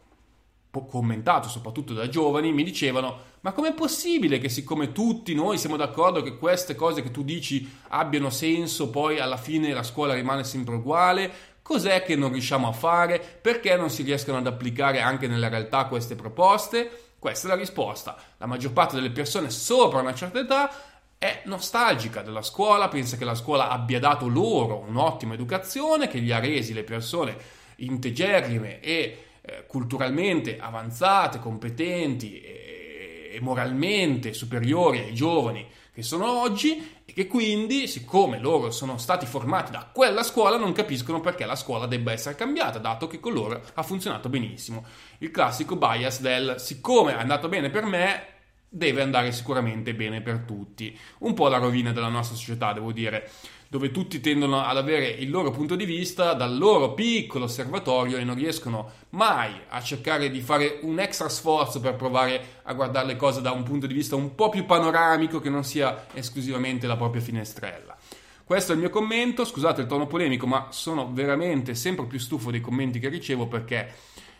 commentato 0.88 1.48
soprattutto 1.48 1.94
da 1.94 2.08
giovani, 2.08 2.52
mi 2.52 2.64
dicevano 2.64 3.30
ma 3.42 3.52
com'è 3.52 3.72
possibile 3.72 4.38
che 4.38 4.48
siccome 4.48 4.90
tutti 4.90 5.32
noi 5.32 5.56
siamo 5.56 5.76
d'accordo 5.76 6.22
che 6.22 6.38
queste 6.38 6.74
cose 6.74 7.02
che 7.02 7.12
tu 7.12 7.22
dici 7.22 7.70
abbiano 7.90 8.30
senso, 8.30 8.90
poi 8.90 9.20
alla 9.20 9.36
fine 9.36 9.72
la 9.72 9.84
scuola 9.84 10.14
rimane 10.14 10.42
sempre 10.42 10.74
uguale? 10.74 11.32
Cos'è 11.62 12.02
che 12.02 12.16
non 12.16 12.32
riusciamo 12.32 12.66
a 12.66 12.72
fare? 12.72 13.20
Perché 13.20 13.76
non 13.76 13.90
si 13.90 14.02
riescono 14.02 14.38
ad 14.38 14.46
applicare 14.48 15.00
anche 15.00 15.28
nella 15.28 15.48
realtà 15.48 15.84
queste 15.84 16.16
proposte? 16.16 17.11
Questa 17.22 17.46
è 17.46 17.50
la 17.50 17.56
risposta. 17.56 18.16
La 18.38 18.46
maggior 18.46 18.72
parte 18.72 18.96
delle 18.96 19.12
persone 19.12 19.48
sopra 19.48 20.00
una 20.00 20.12
certa 20.12 20.40
età 20.40 20.68
è 21.16 21.42
nostalgica 21.44 22.20
della 22.20 22.42
scuola, 22.42 22.88
pensa 22.88 23.16
che 23.16 23.24
la 23.24 23.36
scuola 23.36 23.68
abbia 23.68 24.00
dato 24.00 24.26
loro 24.26 24.78
un'ottima 24.88 25.34
educazione, 25.34 26.08
che 26.08 26.18
gli 26.18 26.32
ha 26.32 26.40
resi 26.40 26.72
le 26.72 26.82
persone 26.82 27.36
integerrime 27.76 28.80
e 28.80 29.24
eh, 29.40 29.66
culturalmente 29.68 30.58
avanzate, 30.58 31.38
competenti 31.38 32.40
e, 32.40 33.30
e 33.34 33.40
moralmente 33.40 34.32
superiori 34.32 34.98
ai 34.98 35.14
giovani 35.14 35.64
che 35.92 36.02
sono 36.02 36.40
oggi 36.40 37.00
e 37.04 37.12
che 37.12 37.26
quindi, 37.26 37.86
siccome 37.86 38.38
loro 38.38 38.70
sono 38.70 38.96
stati 38.96 39.26
formati 39.26 39.70
da 39.70 39.90
quella 39.92 40.22
scuola, 40.22 40.56
non 40.56 40.72
capiscono 40.72 41.20
perché 41.20 41.44
la 41.44 41.54
scuola 41.54 41.86
debba 41.86 42.12
essere 42.12 42.34
cambiata, 42.34 42.78
dato 42.78 43.06
che 43.06 43.20
con 43.20 43.34
loro 43.34 43.60
ha 43.74 43.82
funzionato 43.82 44.30
benissimo. 44.30 44.86
Il 45.18 45.30
classico 45.30 45.76
bias 45.76 46.20
del 46.20 46.54
siccome 46.58 47.12
è 47.12 47.18
andato 47.18 47.48
bene 47.48 47.68
per 47.68 47.84
me, 47.84 48.26
deve 48.68 49.02
andare 49.02 49.32
sicuramente 49.32 49.94
bene 49.94 50.22
per 50.22 50.44
tutti. 50.46 50.98
Un 51.18 51.34
po' 51.34 51.48
la 51.48 51.58
rovina 51.58 51.92
della 51.92 52.08
nostra 52.08 52.36
società, 52.36 52.72
devo 52.72 52.90
dire 52.90 53.30
dove 53.72 53.90
tutti 53.90 54.20
tendono 54.20 54.62
ad 54.62 54.76
avere 54.76 55.08
il 55.08 55.30
loro 55.30 55.50
punto 55.50 55.76
di 55.76 55.86
vista 55.86 56.34
dal 56.34 56.58
loro 56.58 56.92
piccolo 56.92 57.44
osservatorio 57.44 58.18
e 58.18 58.22
non 58.22 58.34
riescono 58.34 58.90
mai 59.12 59.50
a 59.66 59.80
cercare 59.80 60.28
di 60.28 60.42
fare 60.42 60.80
un 60.82 60.98
extra 60.98 61.30
sforzo 61.30 61.80
per 61.80 61.94
provare 61.94 62.60
a 62.64 62.74
guardare 62.74 63.06
le 63.06 63.16
cose 63.16 63.40
da 63.40 63.50
un 63.50 63.62
punto 63.62 63.86
di 63.86 63.94
vista 63.94 64.14
un 64.14 64.34
po' 64.34 64.50
più 64.50 64.66
panoramico 64.66 65.40
che 65.40 65.48
non 65.48 65.64
sia 65.64 66.04
esclusivamente 66.12 66.86
la 66.86 66.96
propria 66.96 67.22
finestrella. 67.22 67.96
Questo 68.44 68.72
è 68.72 68.74
il 68.74 68.80
mio 68.82 68.90
commento, 68.90 69.46
scusate 69.46 69.80
il 69.80 69.86
tono 69.86 70.06
polemico, 70.06 70.46
ma 70.46 70.66
sono 70.68 71.10
veramente 71.10 71.74
sempre 71.74 72.04
più 72.04 72.18
stufo 72.18 72.50
dei 72.50 72.60
commenti 72.60 72.98
che 72.98 73.08
ricevo 73.08 73.46
perché 73.46 73.90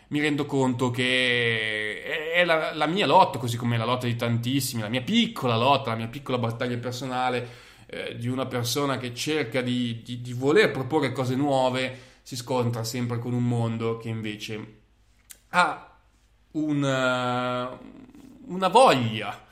mi 0.09 0.19
rendo 0.19 0.45
conto 0.45 0.91
che 0.91 2.31
è 2.35 2.45
la, 2.45 2.75
la 2.75 2.85
mia 2.85 3.07
lotta, 3.07 3.39
così 3.39 3.57
come 3.57 3.79
la 3.79 3.85
lotta 3.85 4.05
di 4.05 4.15
tantissimi, 4.15 4.83
la 4.83 4.89
mia 4.89 5.01
piccola 5.01 5.57
lotta, 5.57 5.89
la 5.89 5.95
mia 5.95 6.07
piccola 6.07 6.37
battaglia 6.37 6.77
personale 6.77 7.71
eh, 7.93 8.15
di 8.17 8.27
una 8.27 8.47
persona 8.47 8.97
che 8.97 9.13
cerca 9.13 9.61
di, 9.61 10.01
di, 10.01 10.19
di, 10.19 10.33
voler 10.33 10.71
proporre 10.71 11.11
cose 11.11 11.35
nuove 11.35 12.11
si 12.23 12.35
scontra 12.35 12.83
sempre 12.83 13.19
con 13.19 13.33
un 13.33 13.47
mondo 13.47 13.97
che 13.97 14.09
invece 14.09 14.79
ha 15.49 15.95
una, 16.51 17.71
eh, 17.71 17.77
una 18.47 18.67
voglia 18.67 19.45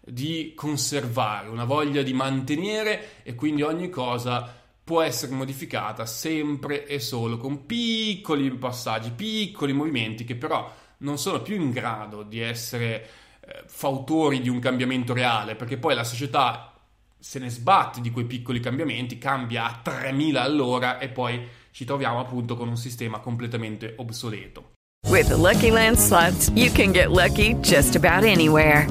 di 0.00 0.52
conservare, 0.54 1.48
una 1.48 1.64
voglia 1.64 2.02
di 2.02 2.12
mantenere 2.12 3.22
e 3.24 3.34
quindi 3.34 3.62
ogni 3.62 3.90
cosa 3.90 4.54
può 4.84 5.02
essere 5.02 5.34
modificata 5.34 6.06
sempre 6.06 6.86
e 6.86 7.00
solo 7.00 7.36
con 7.36 7.66
piccoli 7.66 8.48
passaggi, 8.52 9.10
piccoli 9.10 9.72
movimenti 9.72 10.22
che 10.22 10.36
però 10.36 10.72
non 10.98 11.18
sono 11.18 11.42
più 11.42 11.56
in 11.56 11.72
grado 11.72 12.22
di 12.22 12.38
essere 12.38 13.08
eh, 13.40 13.64
fautori 13.66 14.40
di 14.40 14.48
un 14.48 14.60
cambiamento 14.60 15.12
reale, 15.12 15.56
perché 15.56 15.78
poi 15.78 15.94
la 15.94 16.04
società 16.04 16.72
se 17.18 17.38
ne 17.38 17.48
sbatte 17.48 18.00
di 18.00 18.10
quei 18.10 18.24
piccoli 18.24 18.60
cambiamenti, 18.60 19.18
cambia 19.18 19.64
a 19.64 19.80
3000 19.82 20.42
all'ora 20.42 20.98
e 20.98 21.08
poi 21.08 21.46
ci 21.72 21.84
troviamo 21.84 22.20
appunto 22.20 22.56
con 22.56 22.68
un 22.68 22.76
sistema 22.76 23.18
completamente 23.18 23.94
obsoleto. 23.96 24.72
With 25.06 25.28
the 25.28 25.36
Lucky 25.36 25.70
Land 25.70 25.96
slots, 25.96 26.50
you 26.54 26.70
can 26.70 26.92
get 26.92 27.10
lucky 27.10 27.54
just 27.60 27.96
about 27.96 28.24
anywhere. 28.24 28.86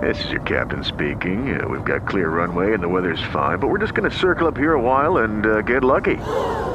This 0.00 0.24
is 0.24 0.30
your 0.30 0.42
captain 0.42 0.82
speaking. 0.82 1.60
Uh, 1.60 1.68
we've 1.68 1.84
got 1.84 2.08
clear 2.08 2.28
runway 2.28 2.74
and 2.74 2.82
the 2.82 2.88
weather's 2.88 3.22
fine, 3.32 3.58
but 3.58 3.68
we're 3.68 3.78
just 3.78 3.94
going 3.94 4.10
to 4.10 4.16
circle 4.16 4.48
up 4.48 4.56
here 4.56 4.72
a 4.72 4.80
while 4.80 5.18
and 5.18 5.46
uh, 5.46 5.62
get 5.62 5.84
lucky. 5.84 6.16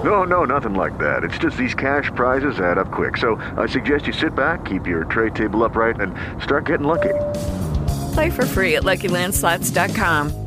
No, 0.03 0.23
no, 0.23 0.45
nothing 0.45 0.75
like 0.75 0.97
that. 0.99 1.23
It's 1.23 1.37
just 1.37 1.57
these 1.57 1.73
cash 1.73 2.11
prizes 2.15 2.59
add 2.59 2.77
up 2.77 2.91
quick. 2.91 3.17
So 3.17 3.41
I 3.57 3.67
suggest 3.67 4.07
you 4.07 4.13
sit 4.13 4.35
back, 4.35 4.65
keep 4.65 4.85
your 4.87 5.05
tray 5.05 5.31
table 5.31 5.63
upright, 5.63 5.99
and 5.99 6.13
start 6.41 6.65
getting 6.65 6.87
lucky. 6.87 7.15
Play 8.13 8.29
for 8.29 8.45
free 8.45 8.75
at 8.75 8.83
LuckyLandSlots.com. 8.83 10.46